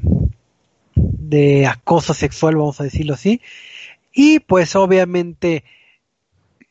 [1.66, 3.40] acoso sexual, vamos a decirlo así,
[4.12, 5.64] y pues obviamente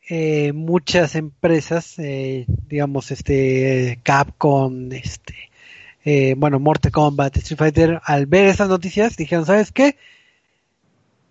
[0.08, 5.34] eh, muchas empresas, eh, digamos, este Capcom, este
[6.36, 9.96] bueno, Mortal Kombat, Street Fighter, al ver esas noticias, dijeron, ¿sabes qué?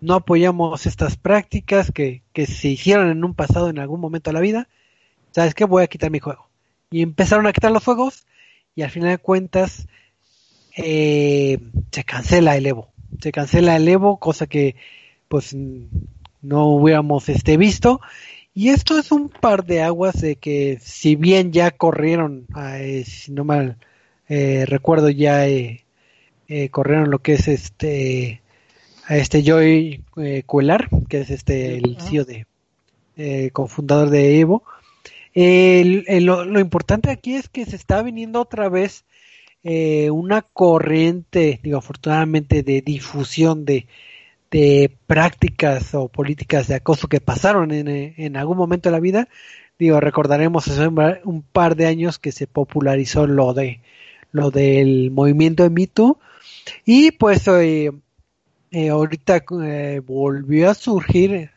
[0.02, 4.40] No apoyamos estas prácticas que, se hicieron en un pasado, en algún momento de la
[4.40, 4.68] vida.
[5.30, 5.64] ¿Sabes qué?
[5.64, 6.45] Voy a quitar mi juego.
[6.90, 8.26] Y empezaron a quitar los juegos
[8.74, 9.88] y al final de cuentas
[10.76, 11.58] eh,
[11.90, 12.92] se cancela el Evo.
[13.20, 14.76] Se cancela el Evo, cosa que
[15.28, 18.00] pues no hubiéramos este visto.
[18.54, 23.32] Y esto es un par de aguas de que si bien ya corrieron, eh, si
[23.32, 23.76] no mal
[24.28, 25.84] eh, recuerdo ya eh,
[26.48, 28.42] eh, corrieron lo que es este
[29.06, 34.64] a este Joy eh, Cuelar, que es este el CEO de cofundador de Evo.
[35.36, 39.04] Lo, importante aquí es que se está viniendo otra vez
[39.62, 43.86] una corriente, digo, afortunadamente, de difusión de,
[44.50, 49.28] de prácticas o políticas de acoso que pasaron en, en algún momento de la vida.
[49.78, 53.80] Digo, recordaremos hace un par de años que se popularizó lo de
[54.36, 55.88] lo del movimiento de
[56.84, 57.90] y pues eh,
[58.70, 61.50] eh, ahorita eh, volvió a surgir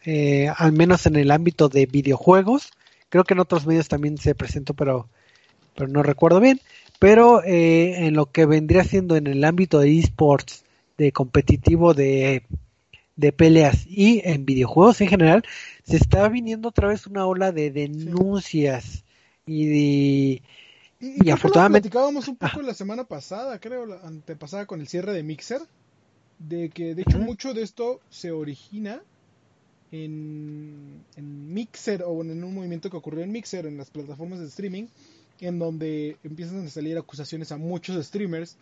[0.56, 2.72] al menos en el ámbito de videojuegos
[3.10, 5.10] creo que en otros medios también se presentó pero
[5.80, 6.60] pero no recuerdo bien.
[7.00, 10.66] Pero eh, en lo que vendría siendo en el ámbito de esports,
[10.98, 12.44] de competitivo, de,
[13.16, 15.44] de peleas y en videojuegos en general,
[15.86, 19.06] se está viniendo otra vez una ola de denuncias
[19.46, 20.42] y de...
[21.02, 21.90] Y, y, afortunadamente...
[21.90, 25.62] platicábamos un poco la semana pasada, creo, la antepasada con el cierre de Mixer,
[26.40, 29.02] de que de hecho mucho de esto se origina
[29.92, 34.88] en, Mixer o en un movimiento que ocurrió en Mixer, en las plataformas de streaming,
[35.40, 38.58] en donde empiezan a salir acusaciones a muchos streamers.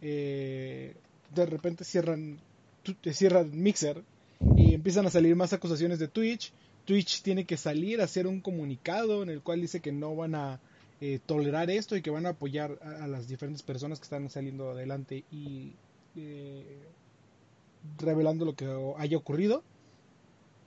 [0.00, 0.94] Eh,
[1.34, 2.38] de repente cierran,
[3.12, 4.02] cierran Mixer
[4.56, 6.52] y empiezan a salir más acusaciones de Twitch.
[6.84, 10.34] Twitch tiene que salir a hacer un comunicado en el cual dice que no van
[10.34, 10.60] a
[11.00, 14.70] eh, tolerar esto y que van a apoyar a, las diferentes personas que están saliendo
[14.70, 15.72] adelante y
[16.16, 16.78] eh,
[17.98, 18.66] revelando lo que
[18.98, 19.62] haya ocurrido.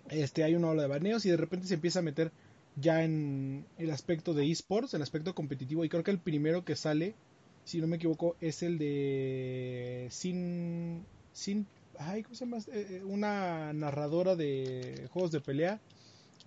[0.09, 2.31] Este, hay una ola de baneos y de repente se empieza a meter
[2.75, 5.83] ya en el aspecto de esports, el aspecto competitivo.
[5.85, 7.15] Y creo que el primero que sale,
[7.63, 11.05] si no me equivoco, es el de Sin.
[11.33, 11.67] Sin
[11.99, 12.57] ay, ¿cómo se llama?
[12.57, 15.79] Eh, eh, una narradora de juegos de pelea.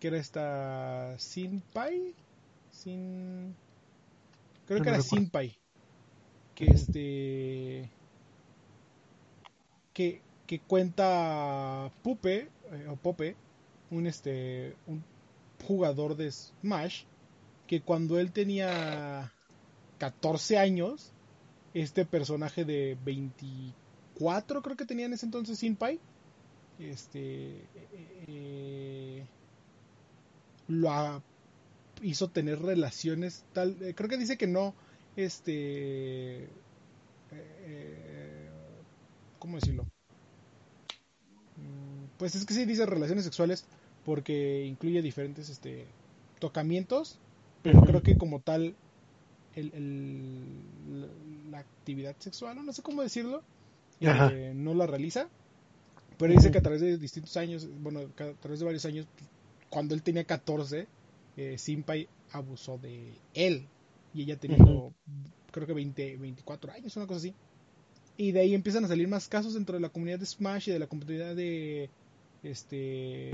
[0.00, 1.18] Que era esta.
[1.18, 2.14] Sin Pai.
[2.70, 3.54] Sin.
[4.66, 5.56] Creo que era Sin Pai.
[6.54, 7.90] Que este.
[9.92, 12.48] Que, que cuenta Pupe.
[12.70, 13.34] Eh, o Pope.
[13.90, 14.74] Un este.
[14.86, 15.02] Un
[15.66, 17.02] jugador de Smash
[17.66, 19.32] que cuando él tenía
[19.98, 21.12] 14 años,
[21.74, 26.00] este personaje de 24 creo que tenía en ese entonces Sinpai,
[26.78, 27.60] este
[28.26, 29.26] eh,
[30.66, 31.22] lo
[32.02, 34.74] hizo tener relaciones tal, eh, creo que dice que no,
[35.16, 36.44] este,
[37.32, 38.48] eh,
[39.38, 39.86] ¿cómo decirlo?
[42.18, 43.64] Pues es que sí dice relaciones sexuales
[44.04, 45.86] porque incluye diferentes este,
[46.38, 47.18] tocamientos,
[47.62, 48.74] pero creo que como tal
[49.54, 50.42] el,
[51.50, 53.42] la, actividad sexual, no, sé cómo decirlo,
[54.00, 55.28] eh, no la realiza,
[56.16, 59.06] pero dice que a través de distintos años, bueno, a través de varios años,
[59.70, 60.86] cuando él tenía 14,
[61.36, 63.66] eh, Simpai abusó de él
[64.14, 64.58] y ella tenía
[65.50, 67.34] creo que 20, 24 años, una cosa así.
[68.16, 70.72] Y de ahí empiezan a salir más casos dentro de la comunidad de Smash y
[70.72, 71.88] de la comunidad de
[72.42, 73.32] este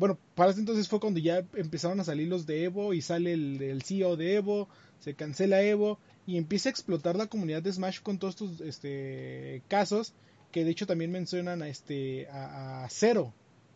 [0.00, 3.34] bueno, para ese entonces fue cuando ya empezaron a salir los de Evo y sale
[3.34, 4.66] el, CEO de Evo,
[4.98, 9.62] se cancela Evo y empieza a explotar la comunidad de Smash con todos estos este,
[9.68, 10.14] casos
[10.52, 13.34] que de hecho también mencionan a este a, Zero,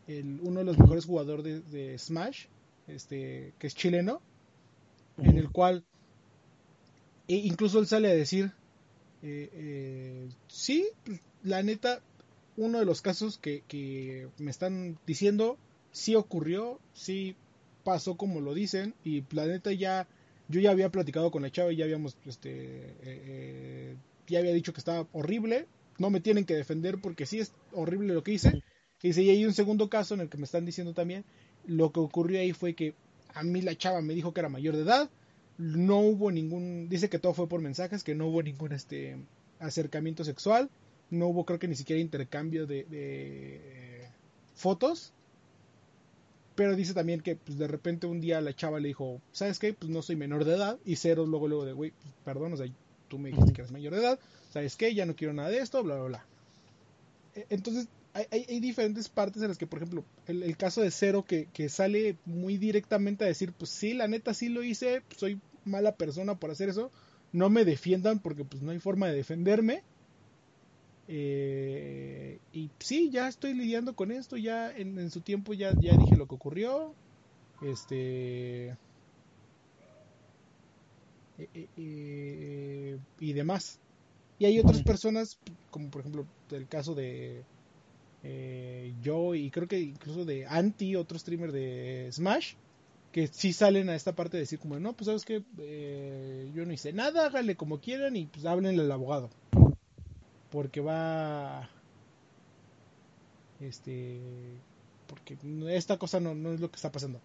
[0.08, 2.46] el, uno de los mejores jugadores de, Smash,
[2.88, 4.22] este que es chileno,
[5.18, 5.84] en el cual
[7.28, 8.50] e incluso él sale a decir
[9.22, 10.86] eh, eh, sí,
[11.42, 12.00] la neta,
[12.56, 15.58] uno de los casos que, que me están diciendo
[15.90, 17.36] sí ocurrió, sí
[17.84, 20.08] pasó como lo dicen y Planeta ya,
[20.48, 23.96] yo ya había platicado con la chava y ya habíamos, este, eh, eh,
[24.26, 25.66] ya había dicho que estaba horrible,
[25.98, 28.62] no me tienen que defender porque sí es horrible lo que hice.
[29.02, 31.24] Y dice, y hay un segundo caso en el que me están diciendo también,
[31.66, 32.94] lo que ocurrió ahí fue que
[33.34, 35.10] a mí la chava me dijo que era mayor de edad,
[35.58, 39.18] no hubo ningún, dice que todo fue por mensajes, que no hubo ningún este
[39.60, 40.70] acercamiento sexual,
[41.10, 44.08] no hubo creo que ni siquiera intercambio de, de eh,
[44.54, 45.12] fotos,
[46.54, 49.72] pero dice también que pues, de repente un día la chava le dijo, ¿sabes qué?
[49.72, 50.78] Pues no soy menor de edad.
[50.84, 52.66] Y Cero luego, luego de, güey, pues, perdón, o sea,
[53.08, 54.18] tú me dijiste que eres mayor de edad.
[54.52, 54.94] ¿Sabes qué?
[54.94, 56.26] Ya no quiero nada de esto, bla, bla, bla.
[57.34, 61.24] E, entonces, hay, hay, diferentes partes en las que, por ejemplo, el, caso de Cero
[61.26, 65.40] que, que, sale muy directamente a decir, pues sí, la neta sí lo hice, soy
[65.64, 66.92] mala persona por hacer eso.
[67.32, 69.82] No me defiendan porque pues no hay forma de defenderme
[71.06, 76.16] eh, y sí, ya estoy lidiando con esto, ya en, su tiempo ya, ya dije
[76.16, 76.94] lo que ocurrió.
[77.62, 78.76] Este...
[81.36, 83.80] Eh, eh, eh, y demás.
[84.38, 85.38] Y hay otras personas,
[85.70, 87.42] como por ejemplo el caso de
[89.02, 92.54] yo y creo que incluso de Anti, otro streamer de Smash,
[93.12, 95.42] que sí salen a esta parte de decir como, no, pues sabes que
[96.54, 99.30] yo no hice nada, háganle como quieran y pues háblenle al abogado
[100.54, 101.68] porque va
[103.58, 104.20] este
[105.08, 105.36] porque
[105.70, 107.20] esta cosa no, no, es lo que está pasando.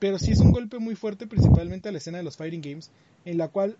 [0.00, 2.90] Pero sí es un golpe muy fuerte principalmente a la escena de los fighting games
[3.24, 3.78] en la cual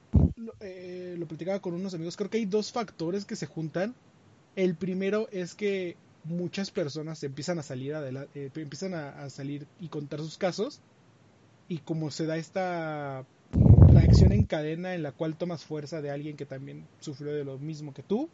[0.61, 3.97] eh, lo platicaba con unos amigos creo que hay dos factores que se juntan.
[4.55, 9.89] El primero es que muchas personas empiezan a salir adelante, eh, empiezan a salir y
[9.89, 10.81] contar sus casos
[11.67, 13.27] y como se da esta
[13.91, 17.59] reacción en cadena en la cual tomas fuerza de alguien que también sufrió de lo
[17.59, 18.29] mismo que tú.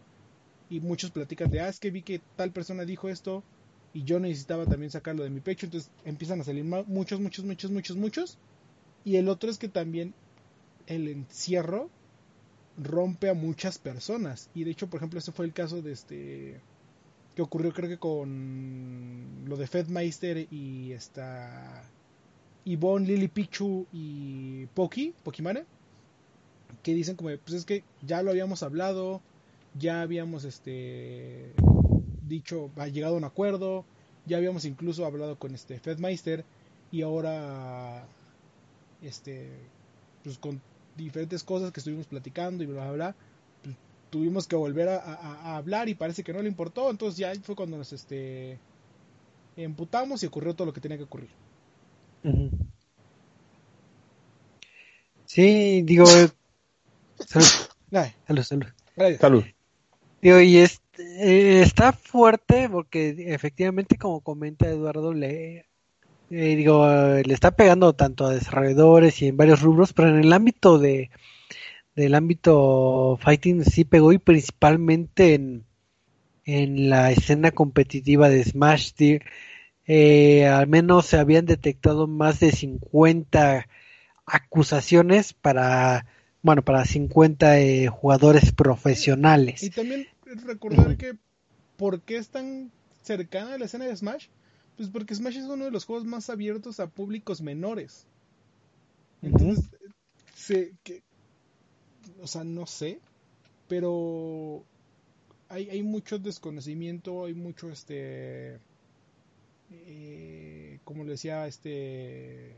[0.68, 3.44] Y muchos platican de, ah, es que vi que tal persona dijo esto
[3.92, 5.66] y yo necesitaba también sacarlo de mi pecho.
[5.66, 8.38] Entonces empiezan a salir muchos, muchos, muchos, muchos, muchos.
[9.04, 10.14] Y el otro es que también
[10.86, 11.90] el encierro
[12.76, 14.50] rompe a muchas personas.
[14.54, 16.60] Y de hecho, por ejemplo, ese fue el caso de este
[17.34, 21.86] que ocurrió creo que con lo de Fedmeister y esta
[22.66, 25.64] Yvonne, Lily Pichu y Poki, Pokimane,
[26.82, 29.22] que dicen como, pues es que ya lo habíamos hablado,
[29.78, 31.52] ya habíamos este
[32.26, 33.84] dicho, ha llegado a un acuerdo,
[34.26, 36.44] ya habíamos incluso hablado con este Fedmeister
[36.90, 38.04] y ahora
[39.00, 39.48] este
[40.24, 40.60] pues con
[40.96, 43.16] diferentes cosas que estuvimos platicando y bla bla bla
[43.62, 43.76] pues,
[44.10, 47.76] tuvimos que volver a, hablar y parece que no le importó entonces ya fue cuando
[47.76, 48.58] nos este
[49.56, 51.30] emputamos y ocurrió todo lo que tenía que ocurrir
[55.24, 56.06] sí digo
[57.26, 57.46] salud
[58.26, 58.66] salud salud,
[59.20, 59.44] salud.
[60.22, 65.66] digo y es eh, está fuerte porque efectivamente como comenta Eduardo le
[66.30, 70.32] eh, digo, le está pegando tanto a desarrolladores y en varios rubros, pero en el
[70.32, 71.10] ámbito de
[71.94, 75.64] del ámbito fighting sí pegó y principalmente en,
[76.44, 78.92] en la escena competitiva de Smash.
[79.86, 83.68] Eh, al menos se habían detectado más de 50
[84.26, 86.06] acusaciones para
[86.42, 89.62] bueno para 50 eh, jugadores profesionales.
[89.62, 90.08] Y también
[90.44, 91.16] recordar que
[91.76, 92.72] por qué es tan
[93.02, 94.26] cercana la escena de Smash
[94.76, 98.06] pues porque Smash es uno de los juegos más abiertos a públicos menores.
[99.22, 99.70] Entonces,
[100.34, 101.02] sé que,
[102.20, 103.00] o sea, no sé,
[103.68, 104.64] pero
[105.48, 108.58] hay, hay mucho desconocimiento, hay mucho, este,
[109.70, 112.56] eh, como le decía, este,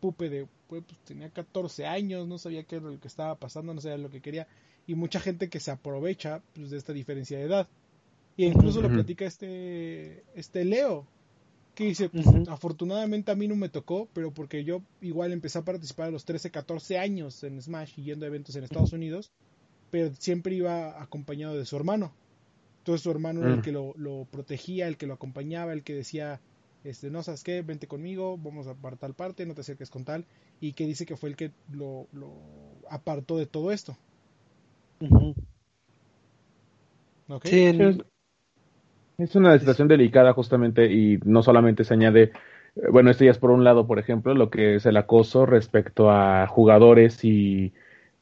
[0.00, 3.80] Pupe de, pues, tenía 14 años, no sabía qué era lo que estaba pasando, no
[3.80, 4.46] sabía lo que quería,
[4.86, 7.68] y mucha gente que se aprovecha pues, de esta diferencia de edad.
[8.36, 11.04] Y incluso lo platica este, este Leo,
[11.74, 15.64] que dice, pues, afortunadamente a mí no me tocó, pero porque yo igual empecé a
[15.64, 19.32] participar a los 13, 14 años en Smash y yendo a eventos en Estados Unidos,
[19.90, 22.12] pero siempre iba acompañado de su hermano.
[22.88, 23.60] Entonces su hermano era el mm.
[23.60, 26.40] que lo, protegía, el que lo acompañaba, el que decía,
[26.84, 30.06] este, no sabes qué, vente conmigo, vamos a para tal parte, no te acerques con
[30.06, 30.24] tal,
[30.58, 32.06] y que dice que fue el que lo,
[32.88, 33.94] apartó de todo esto.
[39.18, 42.32] Es una situación delicada justamente y no solamente se añade, eh,
[42.90, 46.10] bueno, esto ya es por un lado, por ejemplo, lo que es el acoso respecto
[46.10, 47.74] a jugadores y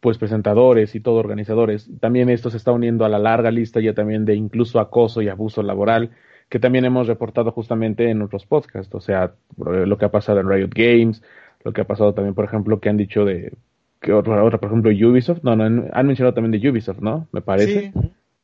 [0.07, 1.91] pues presentadores y todo organizadores.
[1.99, 5.29] También esto se está uniendo a la larga lista ya también de incluso acoso y
[5.29, 6.13] abuso laboral
[6.49, 10.49] que también hemos reportado justamente en otros podcasts, o sea, lo que ha pasado en
[10.49, 11.21] Riot Games,
[11.65, 13.53] lo que ha pasado también, por ejemplo, que han dicho de
[14.01, 17.27] que otra, otra por ejemplo, Ubisoft, no, no, han mencionado también de Ubisoft, ¿no?
[17.33, 17.93] Me parece,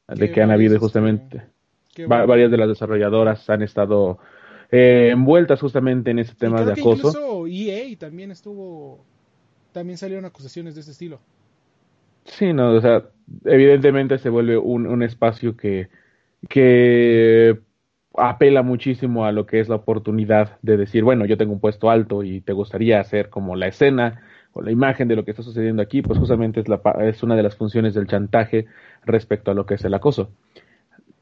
[0.09, 1.43] de que han habido justamente
[2.09, 4.19] varias de las desarrolladoras han estado
[4.73, 7.09] eh, envueltas justamente en ese tema de acoso.
[7.09, 9.05] incluso EA también estuvo,
[9.71, 11.21] también salieron acusaciones de ese estilo.
[12.25, 13.05] Sí, no, o sea,
[13.45, 15.91] evidentemente se vuelve un, un espacio que,
[16.49, 17.59] que
[18.17, 21.91] apela muchísimo a lo que es la oportunidad de decir, bueno, yo tengo un puesto
[21.91, 25.43] alto y te gustaría hacer como la escena o la imagen de lo que está
[25.43, 28.67] sucediendo aquí, pues justamente es, la, es una de las funciones del chantaje
[29.05, 30.31] respecto a lo que es el acoso.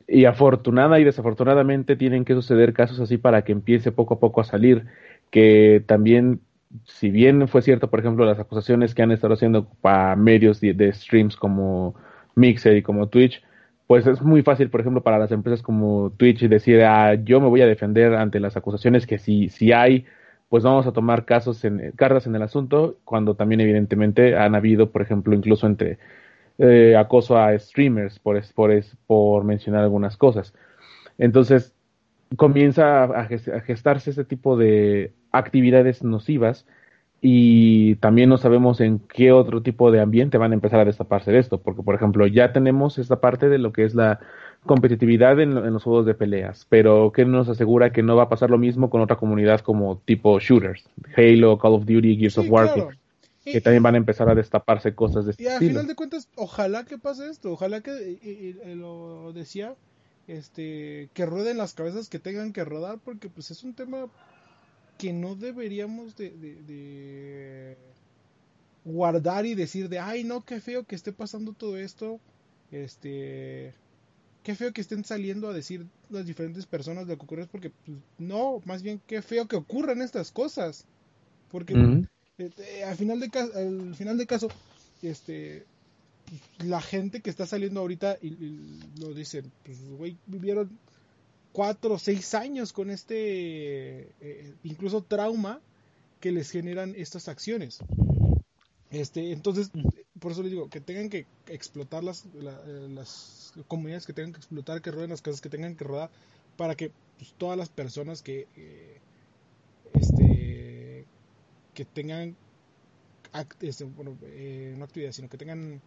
[0.07, 4.41] Y afortunada y desafortunadamente tienen que suceder casos así para que empiece poco a poco
[4.41, 4.87] a salir,
[5.31, 6.41] que también,
[6.85, 10.93] si bien fue cierto, por ejemplo, las acusaciones que han estado haciendo para medios de,
[10.93, 11.95] streams como
[12.35, 13.43] Mixer y como Twitch,
[13.87, 17.49] pues es muy fácil, por ejemplo, para las empresas como Twitch decir, ah, yo me
[17.49, 20.07] voy a defender ante las acusaciones que si, si hay,
[20.49, 24.91] pues vamos a tomar casos en, cargas en el asunto, cuando también evidentemente han habido,
[24.91, 25.99] por ejemplo, incluso entre
[26.59, 28.71] eh, acoso a streamers, por, por,
[29.07, 30.55] por mencionar algunas cosas.
[31.19, 31.75] Entonces,
[32.37, 36.67] comienza a, gestarse este tipo de actividades nocivas
[37.23, 41.37] y también no sabemos en qué otro tipo de ambiente van a empezar a destaparse
[41.39, 44.21] esto, porque por ejemplo ya tenemos esta parte de lo que es la
[44.65, 48.49] competitividad en, los juegos de peleas, pero ¿qué nos asegura que no va a pasar
[48.49, 50.85] lo mismo con otra comunidad como tipo shooters,
[51.17, 52.89] Halo, Call of Duty, Gears of War,
[53.45, 56.29] que también van a empezar a destaparse cosas de este Y al final de cuentas,
[56.37, 59.75] ojalá que pase esto, ojalá que, lo decía,
[60.27, 64.07] este, que rueden las cabezas que tengan que rodar, porque pues es un tema
[65.01, 67.77] que no deberíamos de,
[68.85, 72.21] guardar y decir de, ay no, qué feo que esté pasando todo esto,
[72.71, 73.73] este,
[74.43, 77.71] qué feo que estén saliendo a decir las diferentes personas de lo que ocurre, porque
[77.71, 80.85] pues, no, más bien qué feo que ocurran estas cosas,
[81.51, 82.05] porque...
[82.37, 84.49] Este, al final de al final de caso,
[85.03, 85.67] este
[86.65, 90.71] la gente que está saliendo ahorita y, lo dicen, pues güey, vivieron
[91.53, 95.61] cuatro o seis años con este eh, incluso trauma
[96.21, 97.81] que les generan estas acciones.
[98.91, 99.71] Este, entonces,
[100.19, 104.39] por eso les digo, que tengan que explotar las, eh, las comunidades, que tengan que
[104.39, 106.11] explotar, que rueden las casas, que tengan que rodar,
[106.57, 108.99] para que pues, todas las personas que, eh,
[109.95, 111.07] este,
[111.73, 112.37] que tengan,
[113.61, 115.81] este, bueno, eh, no actividad, sino que tengan,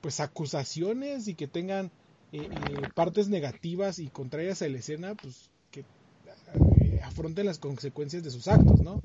[0.00, 1.90] pues, acusaciones y que tengan
[2.94, 5.84] partes negativas y contrarias a la escena, pues, que
[7.02, 9.02] afronten las consecuencias de sus actos, ¿no?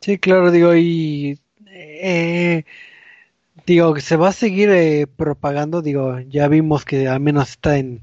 [0.00, 2.64] Sí, claro, digo, y eh,
[3.66, 7.78] digo, que se va a seguir eh, propagando, digo, ya vimos que al menos está
[7.78, 8.00] en,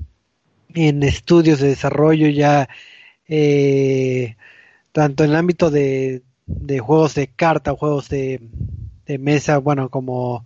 [0.74, 2.70] en estudios de desarrollo ya,
[3.28, 4.36] eh,
[4.92, 8.42] tanto en el ámbito de, de juegos de carta, juegos de,
[9.06, 10.46] de mesa, bueno, como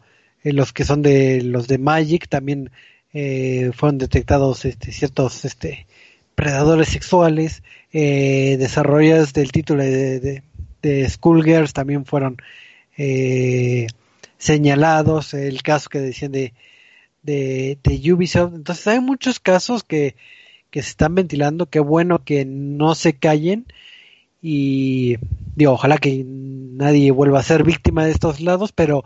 [0.54, 2.72] los que son de los de Magic, también
[3.12, 5.88] fueron detectados este, ciertos este,
[6.36, 7.64] predadores sexuales,
[7.94, 10.44] eh, del título de,
[10.82, 12.38] de Schoolgirls también fueron
[12.98, 13.88] eh,
[14.38, 16.54] señalados, el caso que decían de,
[17.24, 17.78] de,
[18.14, 18.54] Ubisoft.
[18.54, 20.16] Entonces hay muchos casos que,
[20.70, 23.66] que se están ventilando, qué bueno que no se callen
[24.48, 25.18] y
[25.56, 29.04] digo, ojalá que nadie vuelva a ser víctima de estos lados, pero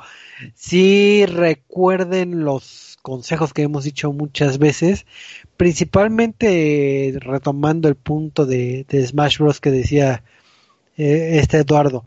[0.54, 5.06] sí recuerden los consejos que hemos dicho muchas veces,
[5.56, 9.62] principalmente retomando el punto de, de Smash Bros.
[9.62, 10.24] que decía
[10.98, 12.04] eh, este Eduardo.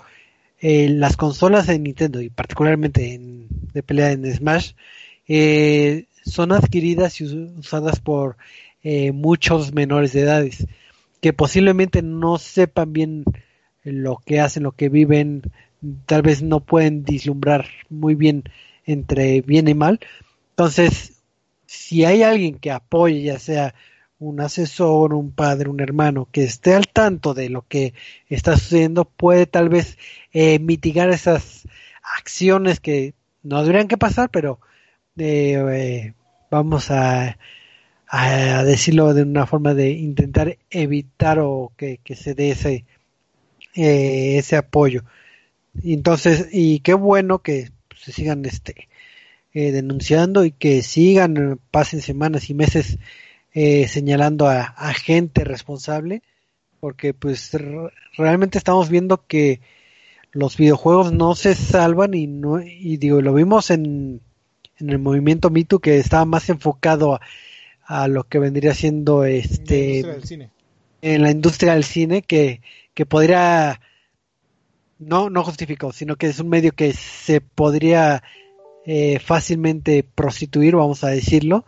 [0.60, 4.72] Eh, las consolas de Nintendo y particularmente en, de pelea en Smash
[5.26, 8.36] eh, son adquiridas y usadas por
[9.14, 10.66] muchos menores de edades
[11.23, 13.24] que posiblemente no sepan bien
[13.85, 15.43] lo que hacen, lo que viven,
[16.05, 18.43] tal vez no pueden vislumbrar muy bien
[18.85, 20.01] entre bien y mal.
[20.51, 21.23] Entonces,
[21.65, 23.73] si hay alguien que apoye, ya sea
[24.19, 27.94] un asesor, un padre, un hermano que esté al tanto de lo que
[28.28, 29.99] está sucediendo, puede tal vez
[30.32, 31.69] eh, mitigar esas
[32.19, 34.59] acciones que no deberían que pasar, pero
[35.16, 36.15] eh,
[36.51, 37.36] vamos a,
[38.12, 42.84] a, decirlo de una forma de intentar evitar o que, se dé ese,
[43.74, 45.02] eh, ese apoyo.
[45.82, 48.89] Entonces, y qué bueno que se sigan este
[49.55, 52.98] denunciando y que sigan, pasen semanas y meses
[53.55, 56.22] eh, señalando a, gente responsable,
[56.80, 57.51] porque pues
[58.16, 59.60] realmente estamos viendo que
[60.32, 64.22] los videojuegos no se salvan y no y digo lo vimos en,
[64.78, 67.20] en el movimiento Mitu que estaba más enfocado a,
[68.09, 70.05] lo que vendría siendo este
[71.02, 72.60] en la industria del cine que,
[72.94, 73.81] que podría
[74.98, 78.23] no no justificó sino que es un medio que se podría
[78.86, 81.64] eh, fácilmente prostituir vamos a decirlo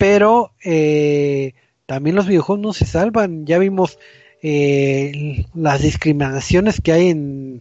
[0.00, 1.52] pero eh,
[1.90, 3.46] también los videojuegos no se salvan.
[3.46, 3.98] Ya vimos
[4.42, 7.60] eh, las discriminaciones que hay en,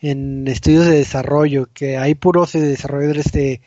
[0.00, 3.60] en estudios de desarrollo, que hay puros desarrolladores de,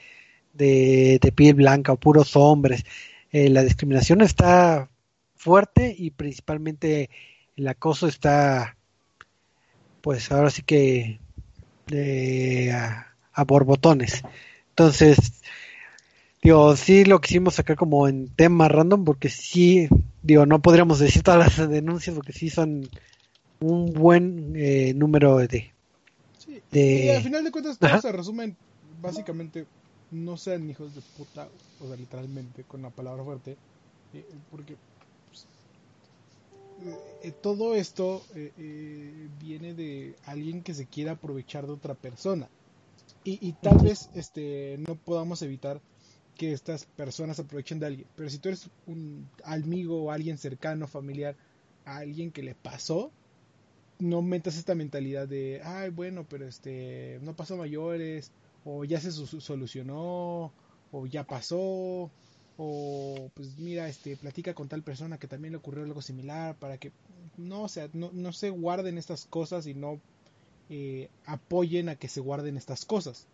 [0.54, 2.86] de, piel blanca o puros hombres.
[3.32, 4.90] Eh, la discriminación está
[5.36, 7.10] fuerte y principalmente
[7.56, 8.78] el acoso está,
[10.02, 11.20] pues ahora sí que
[12.74, 14.24] a, a borbotones.
[14.70, 15.40] Entonces,
[16.42, 19.90] Digo, sí lo quisimos sacar como en tema random porque sí,
[20.24, 22.88] digo, no podríamos decir todas las denuncias porque sí son
[23.60, 25.72] un buen eh, número de...
[26.38, 28.56] Sí, y al final de cuentas todo se resumen
[29.02, 29.66] básicamente
[30.12, 31.50] no sean hijos de puta,
[31.82, 33.58] o sea, literalmente, con la palabra fuerte,
[34.14, 34.76] eh, porque
[35.30, 35.46] pues,
[37.24, 38.24] eh, todo esto
[39.40, 42.48] viene de alguien que se quiera aprovechar de otra persona.
[43.24, 45.82] Y, y tal vez este no podamos evitar
[46.40, 48.08] que estas personas aprovechen de alguien.
[48.16, 51.36] Pero si tú eres un amigo o alguien cercano, familiar,
[51.84, 53.12] a alguien que le pasó,
[54.00, 58.32] no metas esta mentalidad de, ay, bueno, pero este, no pasó mayores,
[58.64, 60.54] o ya se solucionó,
[60.92, 62.10] o ya pasó,
[62.58, 66.78] o pues mira, este, platica con tal persona que también le ocurrió algo similar, para
[66.78, 66.92] que
[67.38, 70.00] no, o sea, no, no se guarden estas cosas y no
[70.70, 73.28] eh, apoyen a que se guarden estas cosas.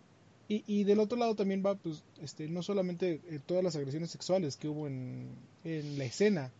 [0.48, 4.12] Y, y, del otro lado también va, pues, este, no solamente eh, todas las agresiones
[4.12, 5.28] sexuales que hubo en,
[5.64, 6.52] en la escena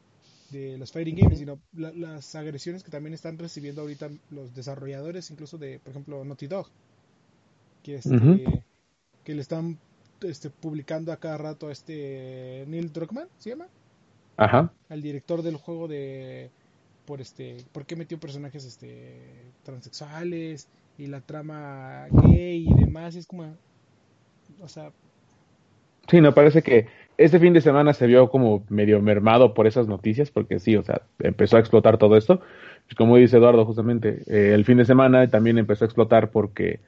[0.50, 5.58] de los Fighting Games, sino las agresiones que también están recibiendo ahorita los desarrolladores, incluso
[5.58, 6.68] de, por ejemplo, Naughty Dog,
[7.84, 8.64] que, este,
[9.24, 9.78] que le están
[10.22, 13.68] este, publicando a cada rato a este Neil Druckmann, ¿se llama?
[14.38, 14.72] Ajá.
[14.90, 16.50] Al director del juego de
[17.06, 19.22] por este, por qué metió personajes este
[19.64, 20.68] transexuales
[20.98, 23.56] y la trama gay y demás, es como
[24.62, 24.92] o sea...
[26.10, 26.88] Sí, no, parece que,
[27.18, 30.84] Este fin de semana se vio como medio mermado por esas noticias, porque sí, o
[30.84, 32.42] sea, empezó a explotar todo esto.
[32.86, 36.80] Pues como dice Eduardo, justamente, eh, el fin de semana también empezó a explotar porque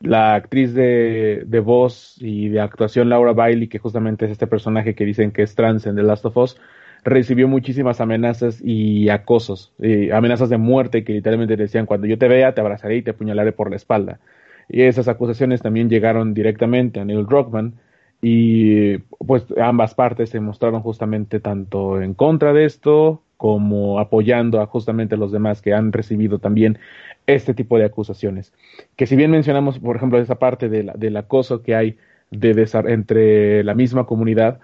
[0.00, 4.94] la actriz de, de, voz y de actuación Laura Bailey, que justamente es este personaje
[4.94, 6.56] que dicen que es trans en The Last of Us,
[7.04, 9.72] recibió muchísimas amenazas y acosos,
[10.12, 13.52] amenazas de muerte que literalmente decían, cuando yo te vea, te abrazaré y te apuñalaré
[13.52, 14.20] por la espalda.
[14.68, 17.74] Y esas acusaciones también llegaron directamente a Neil Druckmann
[18.22, 24.66] y pues ambas partes se mostraron justamente tanto en contra de esto como apoyando a
[24.66, 26.78] justamente los demás que han recibido también
[27.26, 28.52] este tipo de acusaciones.
[28.96, 31.96] Que si bien mencionamos, por ejemplo, esa parte del acoso que hay
[32.30, 34.60] de entre la misma comunidad,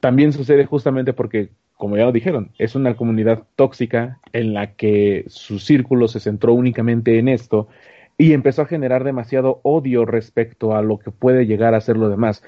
[0.00, 1.50] también sucede justamente porque
[1.80, 6.52] como ya lo dijeron, es una comunidad tóxica en la que su círculo se centró
[6.52, 7.68] únicamente en esto
[8.18, 12.10] y empezó a generar demasiado odio respecto a lo que puede llegar a ser lo
[12.10, 12.42] demás.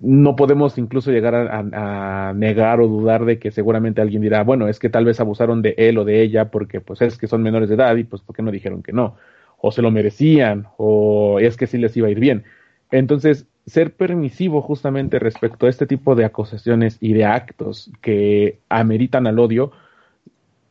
[0.00, 4.78] No podemos incluso llegar a, negar o dudar de que seguramente alguien dirá, bueno, es
[4.78, 7.68] que tal vez abusaron de él o de ella porque pues es que son menores
[7.68, 9.16] de edad y pues ¿por qué no dijeron que no?
[9.58, 12.44] O se lo merecían o es que sí les iba a ir bien.
[12.92, 19.26] Entonces, ser permisivo justamente respecto a este tipo de acusaciones y de actos que ameritan
[19.26, 19.72] al odio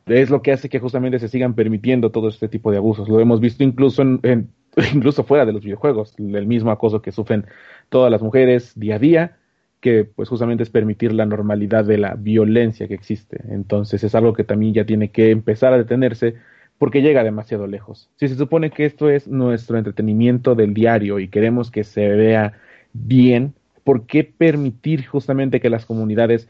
[0.05, 3.07] es lo que hace que justamente se sigan permitiendo todo este tipo de abusos.
[3.07, 4.49] Lo hemos visto incluso en,
[4.93, 7.45] incluso fuera de los videojuegos, el mismo acoso que sufren
[7.89, 9.37] todas las mujeres día a día,
[9.79, 13.41] que pues justamente es permitir la normalidad de la violencia que existe.
[13.49, 16.35] Entonces es algo que también ya tiene que empezar a detenerse
[16.77, 18.09] porque llega demasiado lejos.
[18.15, 22.53] Si se supone que esto es nuestro entretenimiento del diario y queremos que se vea
[22.93, 23.53] bien,
[23.83, 26.47] ¿por qué permitir justamente que las comunidades,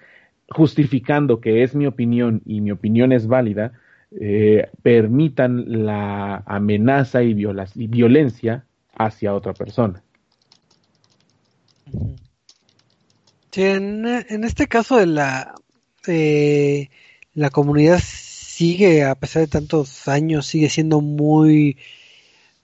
[0.49, 3.73] justificando que es mi opinión y mi opinión es válida,
[4.19, 10.03] eh, permitan la amenaza y, y, violencia hacia otra persona?
[13.51, 14.05] Sí, en,
[14.43, 15.55] este caso de la,
[16.07, 16.89] eh,
[17.33, 21.77] la comunidad sigue, a pesar de tantos años, sigue siendo muy,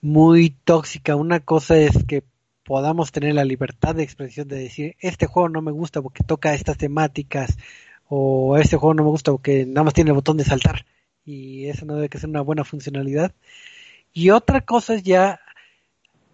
[0.00, 1.16] muy tóxica.
[1.16, 2.24] Una cosa es que
[2.64, 6.54] podamos tener la libertad de expresión de decir, este juego no me gusta porque toca
[6.54, 7.56] estas temáticas,
[8.08, 10.84] o este juego no me gusta porque nada más tiene el botón de saltar,
[11.28, 13.32] y eso no debe ser una buena funcionalidad.
[14.14, 15.40] Y otra cosa es ya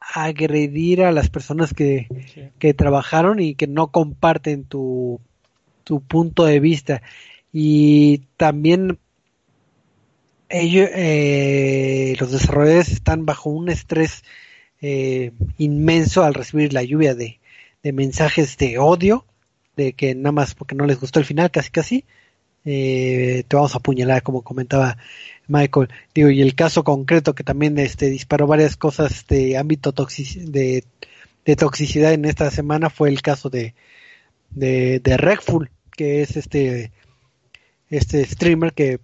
[0.00, 2.06] agredir a las personas que,
[2.58, 5.20] que trabajaron y que no comparten tu,
[5.82, 7.02] tu punto de vista.
[7.52, 8.98] Y también
[10.48, 14.22] ellos, eh, los desarrolladores están bajo un estrés
[14.80, 17.40] eh, inmenso al recibir la lluvia de,
[17.82, 19.26] mensajes de odio,
[19.76, 22.04] de que nada más porque no les gustó el final, casi casi,
[22.64, 24.96] eh, te vamos a apuñalar, como comentaba
[25.48, 25.88] Michael.
[26.14, 30.84] Digo, y el caso concreto que también este, disparó varias cosas de ámbito de,
[31.44, 33.74] de toxicidad en esta semana fue el caso de,
[34.50, 35.36] de, de
[35.96, 36.92] que es este,
[37.90, 39.00] este streamer que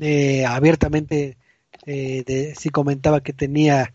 [0.00, 1.36] eh, abiertamente
[1.86, 3.92] eh, sí comentaba que tenía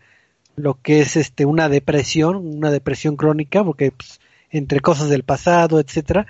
[0.56, 4.20] lo que es este una depresión, una depresión crónica, porque pues,
[4.52, 6.28] entre cosas del pasado, etcétera.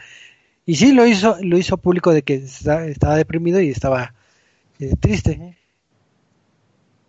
[0.70, 4.14] Y sí lo hizo, lo hizo público de que estaba deprimido y estaba
[4.80, 5.58] eh, triste.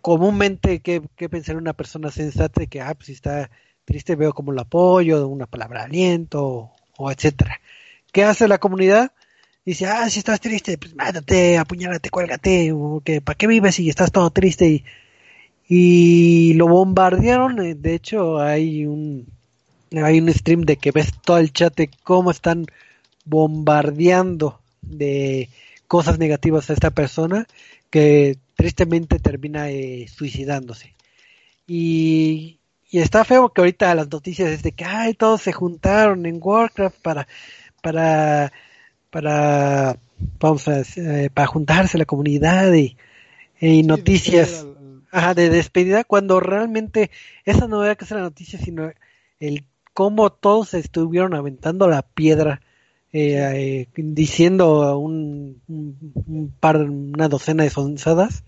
[0.01, 3.51] Comúnmente, ¿qué, ¿qué, pensar una persona sensata de que, ah, pues si está
[3.85, 7.61] triste veo como el apoyo, una palabra de aliento, o, etcétera.
[8.11, 9.11] ¿Qué hace la comunidad?
[9.63, 13.87] Dice, ah, si estás triste, pues mátate, apuñálate, cuélgate, o que, ¿para qué vives si
[13.89, 14.69] estás todo triste?
[14.69, 14.85] Y,
[15.67, 17.63] y lo bombardearon.
[17.63, 19.27] Eh, de hecho, hay un
[19.91, 22.65] hay un stream de que ves todo el chat de cómo están
[23.25, 25.49] bombardeando de
[25.87, 27.47] cosas negativas a esta persona
[27.89, 30.95] que tristemente termina eh, suicidándose.
[31.67, 36.25] Y, y, está feo que ahorita las noticias es de que ay, todos se juntaron
[36.25, 37.27] en Warcraft para
[37.81, 38.51] para
[39.09, 39.97] para
[40.39, 42.97] vamos a eh, para juntarse la comunidad y,
[43.59, 44.65] y noticias
[45.11, 47.11] Ajá, de despedida, cuando realmente
[47.43, 48.91] esa no era que ser la noticia, sino
[49.39, 52.61] el cómo todos estuvieron aventando la piedra,
[53.13, 58.43] eh, diciendo un, un, par, una docena de sonzadas,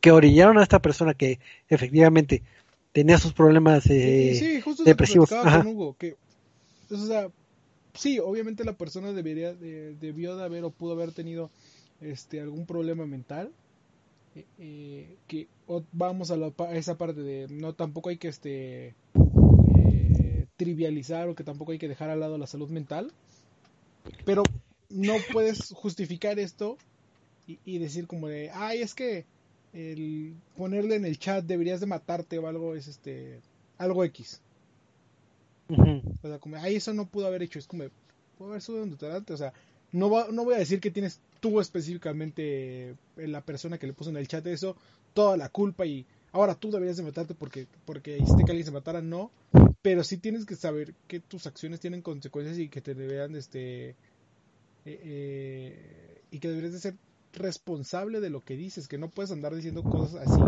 [0.00, 1.38] que orillaron a esta persona que
[1.68, 2.42] efectivamente
[2.92, 5.30] tenía sus problemas eh, sí, justo depresivos.
[5.64, 6.16] Hugo, que,
[6.90, 7.28] o sea,
[7.94, 11.50] sí, obviamente la persona debería, de, debió de haber o pudo haber tenido
[12.00, 13.52] este algún problema mental
[14.34, 15.48] eh, eh, que
[15.92, 16.36] vamos a,
[16.72, 18.94] esa parte de no tampoco hay que este
[19.74, 23.12] eh, trivializar o que tampoco hay que dejar al lado la salud mental
[24.24, 24.42] pero
[24.88, 26.76] no puedes justificar esto
[27.46, 29.24] y, decir como de ay es que
[29.72, 33.40] el ponerle en el chat deberías de matarte o algo es este
[33.76, 34.40] algo X
[35.68, 37.84] o sea como ay eso no pudo haber hecho es como
[38.40, 39.52] puede haber sido un detonante, o sea,
[39.92, 43.92] no, va, no voy a decir que tienes tú específicamente, eh, la persona que le
[43.92, 44.76] puso en el chat eso,
[45.12, 48.72] toda la culpa y ahora tú deberías de matarte porque, porque hiciste que alguien se
[48.72, 49.30] matara, no,
[49.82, 53.90] pero sí tienes que saber que tus acciones tienen consecuencias y que te deberían, este,
[53.90, 53.96] eh,
[54.84, 56.96] eh, y que deberías de ser
[57.32, 60.40] responsable de lo que dices, que no puedes andar diciendo cosas así,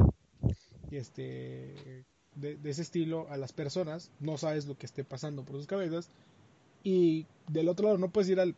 [0.90, 2.04] este,
[2.34, 6.10] de, ese estilo a las personas, no sabes lo que esté pasando por sus cabezas,
[6.84, 8.56] y del otro lado no puedes ir al,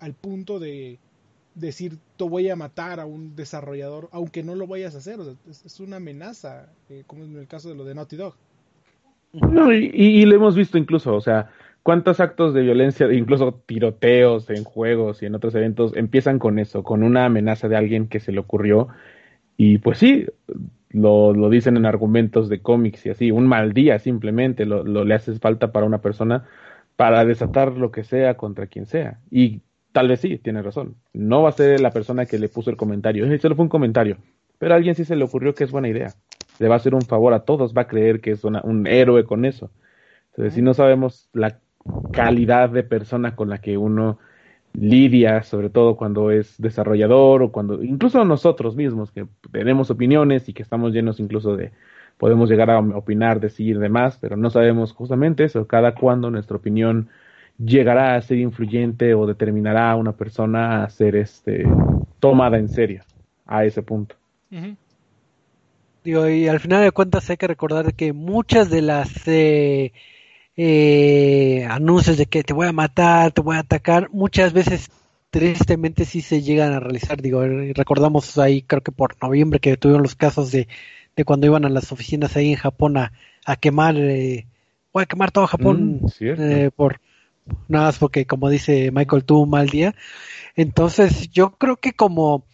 [0.00, 0.98] al, punto de
[1.58, 5.18] decir te voy a matar a un desarrollador, aunque no lo vayas a hacer,
[5.48, 8.34] es, una amenaza, eh, como en el caso de lo de Naughty Dog.
[9.32, 11.50] No, y, lo hemos visto incluso, o sea,
[11.82, 16.82] cuántos actos de violencia, incluso tiroteos en juegos y en otros eventos, empiezan con eso,
[16.82, 18.88] con una amenaza de alguien que se le ocurrió.
[19.58, 20.26] Y pues sí,
[20.90, 25.04] lo, lo dicen en argumentos de cómics y así, un mal día simplemente lo, lo
[25.04, 26.46] le hace falta para una persona
[26.96, 29.20] para desatar lo que sea contra quien sea.
[29.30, 29.60] Y
[29.92, 30.96] tal vez sí, tiene razón.
[31.12, 34.18] No va a ser la persona que le puso el comentario, solo fue un comentario,
[34.58, 36.14] pero a alguien sí se le ocurrió que es buena idea.
[36.58, 39.24] Le va a hacer un favor a todos, va a creer que es un héroe
[39.24, 39.70] con eso.
[40.30, 41.58] Entonces, si no sabemos la
[42.12, 44.18] calidad de persona con la que uno
[44.72, 50.52] lidia, sobre todo cuando es desarrollador o cuando, incluso nosotros mismos, que tenemos opiniones y
[50.52, 51.72] que estamos llenos incluso de,
[52.18, 57.08] podemos llegar a opinar, decir demás, pero no sabemos justamente eso, cada cuando nuestra opinión
[57.58, 61.64] llegará a ser influyente o determinará a una persona a ser este,
[62.20, 63.02] tomada en serio
[63.46, 64.14] a ese punto.
[66.04, 69.92] Digo, y al final de cuentas hay que recordar que muchas de las eh,
[70.56, 74.90] eh, anuncios de que te voy a matar, te voy a atacar, muchas veces
[75.30, 77.20] tristemente sí se llegan a realizar.
[77.20, 77.42] Digo,
[77.74, 80.68] recordamos ahí, creo que por noviembre que tuvieron los casos de,
[81.16, 83.12] de cuando iban a las oficinas ahí en Japón a,
[83.44, 84.46] a quemar, eh,
[84.92, 87.00] voy a quemar todo Japón mm, eh, por
[87.68, 89.94] nada más porque como dice Michael tuvo un mal día.
[90.56, 92.44] Entonces yo creo que como,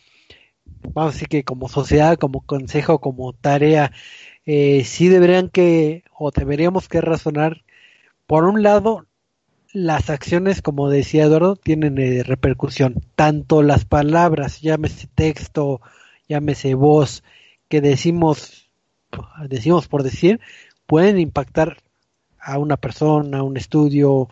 [0.92, 3.92] vamos a decir que como sociedad, como consejo, como tarea,
[4.46, 7.64] eh, sí deberían que, o deberíamos que razonar
[8.26, 9.06] por un lado,
[9.72, 13.02] las acciones, como decía Eduardo, tienen eh, repercusión.
[13.16, 15.80] Tanto las palabras, llámese texto,
[16.28, 17.24] llámese voz,
[17.68, 18.70] que decimos,
[19.48, 20.40] decimos por decir,
[20.86, 21.78] pueden impactar
[22.38, 24.28] a una persona, a un estudio,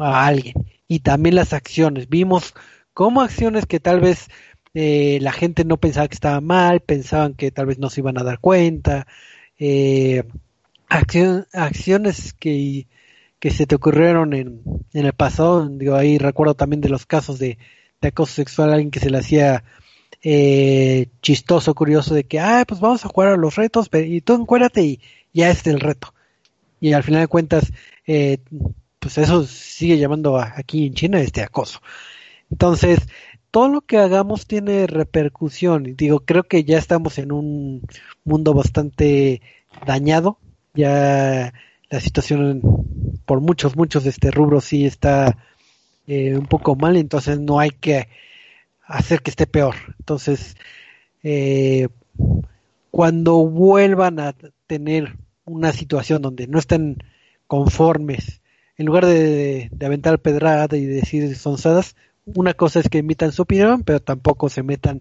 [0.00, 0.54] a alguien.
[0.88, 2.08] Y también las acciones.
[2.08, 2.54] Vimos
[2.94, 4.28] cómo acciones que tal vez
[4.74, 8.18] eh, la gente no pensaba que estaba mal, pensaban que tal vez no se iban
[8.18, 9.06] a dar cuenta.
[9.58, 10.24] Eh,
[10.88, 12.86] acciones que
[13.40, 14.62] que se te ocurrieron en,
[14.92, 15.66] en el pasado.
[15.66, 17.58] Digo, ahí recuerdo también de los casos de,
[18.00, 19.64] de acoso sexual, alguien que se le hacía
[20.22, 24.34] eh, chistoso, curioso, de que, ah, pues vamos a jugar a los retos, y tú
[24.34, 25.00] encuérdate y
[25.32, 26.14] ya es el reto.
[26.80, 27.72] Y al final de cuentas,
[28.06, 28.38] eh,
[29.00, 31.80] pues eso sigue llamando aquí en China este acoso.
[32.50, 33.08] Entonces,
[33.50, 35.96] todo lo que hagamos tiene repercusión.
[35.96, 37.82] Digo, creo que ya estamos en un
[38.24, 39.42] mundo bastante
[39.86, 40.38] dañado.
[40.74, 41.52] Ya
[41.88, 42.60] la situación
[43.24, 45.36] por muchos, muchos este rubro sí está
[46.06, 48.08] eh, un poco mal, entonces no hay que
[48.86, 49.74] hacer que esté peor.
[49.98, 50.56] Entonces,
[51.22, 51.88] eh,
[52.90, 54.34] cuando vuelvan a
[54.66, 56.98] tener una situación donde no estén
[57.46, 58.40] conformes,
[58.80, 63.42] en lugar de, de aventar pedrada y decir sonzadas, una cosa es que emitan su
[63.42, 65.00] opinión, pero tampoco se metan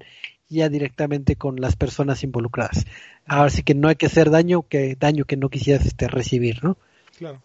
[0.49, 2.85] ya directamente con las personas involucradas.
[3.25, 6.61] Ahora sí que no hay que hacer daño que daño que no quisieras este recibir,
[6.61, 6.75] ¿no?
[7.17, 7.41] Claro.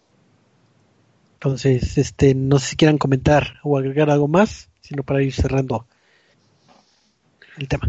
[1.34, 5.86] Entonces, este, no sé si quieran comentar o agregar algo más, sino para ir cerrando
[7.58, 7.88] el tema.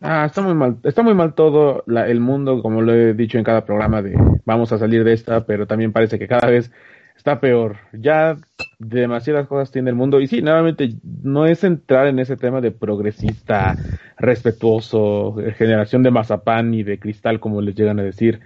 [0.00, 3.44] Ah, está muy mal, está muy mal todo el mundo, como lo he dicho en
[3.44, 4.16] cada programa de
[4.46, 6.70] vamos a salir de esta, pero también parece que cada vez
[7.16, 7.76] está peor.
[7.92, 8.36] Ya
[8.78, 10.20] demasiadas cosas tiene el mundo.
[10.20, 13.76] Y sí, nuevamente, no es entrar en ese tema de progresista,
[14.18, 18.40] respetuoso, generación de mazapán y de cristal, como les llegan a decir.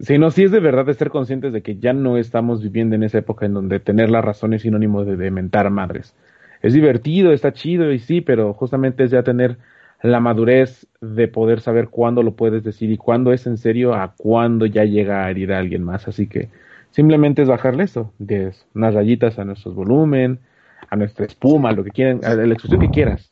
[0.00, 3.02] Sino sí es de verdad de ser conscientes de que ya no estamos viviendo en
[3.02, 6.14] esa época en donde tener la razón es sinónimo de, de mentar madres.
[6.62, 9.58] Es divertido, está chido y sí, pero justamente es ya tener
[10.02, 14.14] la madurez de poder saber cuándo lo puedes decir y cuándo es en serio a
[14.16, 16.06] cuándo ya llega a herir a alguien más.
[16.06, 16.50] Así que
[16.90, 20.40] Simplemente es bajarle eso, de unas rayitas a nuestro volumen,
[20.88, 23.30] a nuestra espuma, lo que quieran, a la expresión que quieras.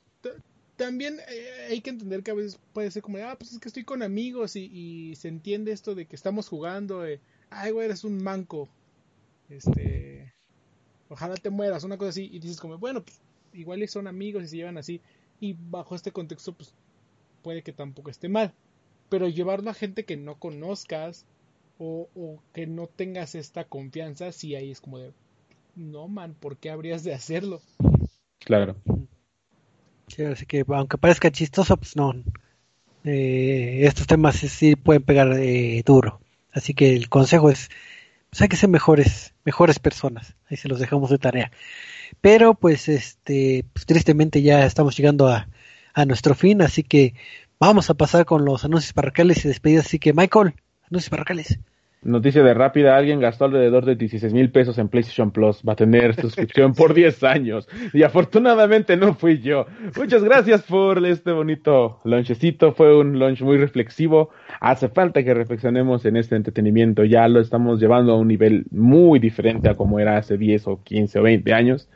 [0.76, 3.68] También eh, hay que entender que a veces puede ser como, ah, pues es que
[3.68, 8.04] estoy con amigos y, se entiende esto de que estamos jugando, eh, ay, güey, eres
[8.04, 8.68] un manco,
[9.48, 10.34] este,
[11.08, 13.20] ojalá te mueras, una cosa así, y dices como, bueno, pues
[13.54, 15.00] igual son amigos y se llevan así,
[15.40, 16.74] y bajo este contexto, pues
[17.42, 18.52] puede que tampoco esté mal,
[19.08, 21.24] pero llevarlo a gente que no conozcas,
[21.78, 25.12] o, o, que no tengas esta confianza, si ahí es como de,
[25.74, 27.60] no, man, ¿por qué habrías de hacerlo?
[28.38, 28.76] Claro.
[30.30, 32.14] así que aunque parezca chistoso, pues no.
[33.04, 36.20] Eh, estos temas sí pueden pegar eh, duro.
[36.52, 37.68] Así que el consejo es,
[38.30, 40.34] pues hay que ser mejores, mejores personas.
[40.48, 41.52] Ahí se los dejamos de tarea.
[42.20, 45.48] Pero pues este, pues, tristemente ya estamos llegando a,
[45.94, 47.14] a nuestro fin, así que
[47.58, 49.86] vamos a pasar con los anuncios parroquiales y despedidas.
[49.86, 50.54] Así que Michael,
[50.90, 51.58] anuncios parroquiales.
[52.02, 55.62] Noticia de rápida, alguien gastó alrededor de 16 mil pesos en PlayStation Plus.
[55.68, 57.68] Va a tener suscripción por 10 años.
[57.92, 59.66] Y afortunadamente no fui yo.
[59.96, 62.72] Muchas gracias por este bonito lunchecito.
[62.74, 64.30] Fue un lunch muy reflexivo.
[64.60, 67.02] Hace falta que reflexionemos en este entretenimiento.
[67.02, 70.84] Ya lo estamos llevando a un nivel muy diferente a como era hace 10 o
[70.84, 71.88] 15 o 20 años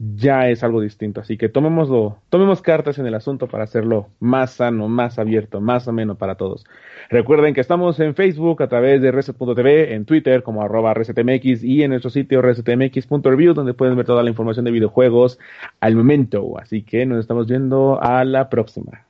[0.00, 1.20] ya es algo distinto.
[1.20, 5.86] Así que tomémoslo, tomemos cartas en el asunto para hacerlo más sano, más abierto, más
[5.88, 6.64] ameno para todos.
[7.10, 11.82] Recuerden que estamos en Facebook a través de Reset.tv, en Twitter como arroba ResetMX y
[11.82, 15.38] en nuestro sitio resetmx.review donde pueden ver toda la información de videojuegos
[15.80, 16.58] al momento.
[16.58, 19.04] Así que nos estamos viendo a la próxima.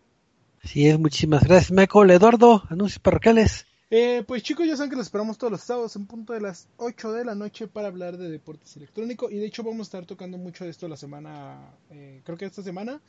[0.62, 2.10] Así es, muchísimas gracias Michael.
[2.10, 3.69] Eduardo, anuncios parroquiales.
[3.92, 6.68] Eh, pues chicos, ya saben que los esperamos todos los sábados en punto de las
[6.76, 9.32] 8 de la noche para hablar de deportes electrónicos.
[9.32, 11.58] Y de hecho vamos a estar tocando mucho de esto la semana,
[11.90, 13.00] eh, creo que esta semana,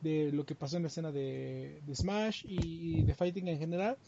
[0.00, 3.98] de lo que pasó en la escena de, Smash y, de Fighting en general.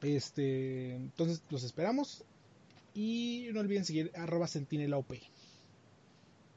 [0.00, 2.24] Este, entonces los esperamos.
[2.94, 5.12] Y no olviden seguir arroba sentinelaop.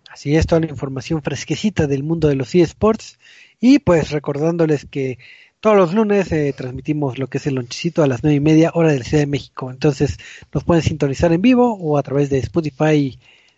[0.09, 3.19] Así es, toda la información fresquecita del mundo de los eSports.
[3.59, 5.17] Y pues recordándoles que
[5.65, 8.69] todos los lunes eh, transmitimos lo que es el lonchecito a las nueve y media
[8.75, 9.71] hora de la Ciudad de México.
[9.71, 10.19] Entonces
[10.53, 13.17] nos pueden sintonizar en vivo o a través de Spotify,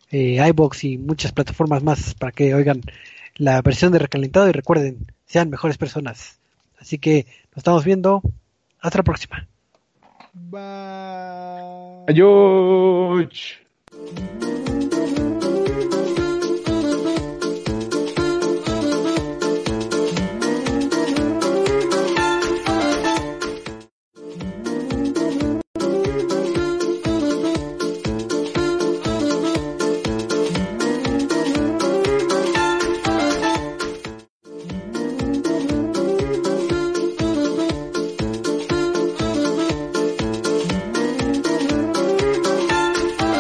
[0.10, 2.80] eh, iBox y muchas plataformas más para que oigan
[3.36, 6.40] la versión de recalentado y recuerden, sean mejores personas.
[6.80, 8.22] Así que nos estamos viendo.
[8.80, 9.46] Hasta la próxima.
[10.34, 10.62] Bye.
[12.08, 13.58] Adiós.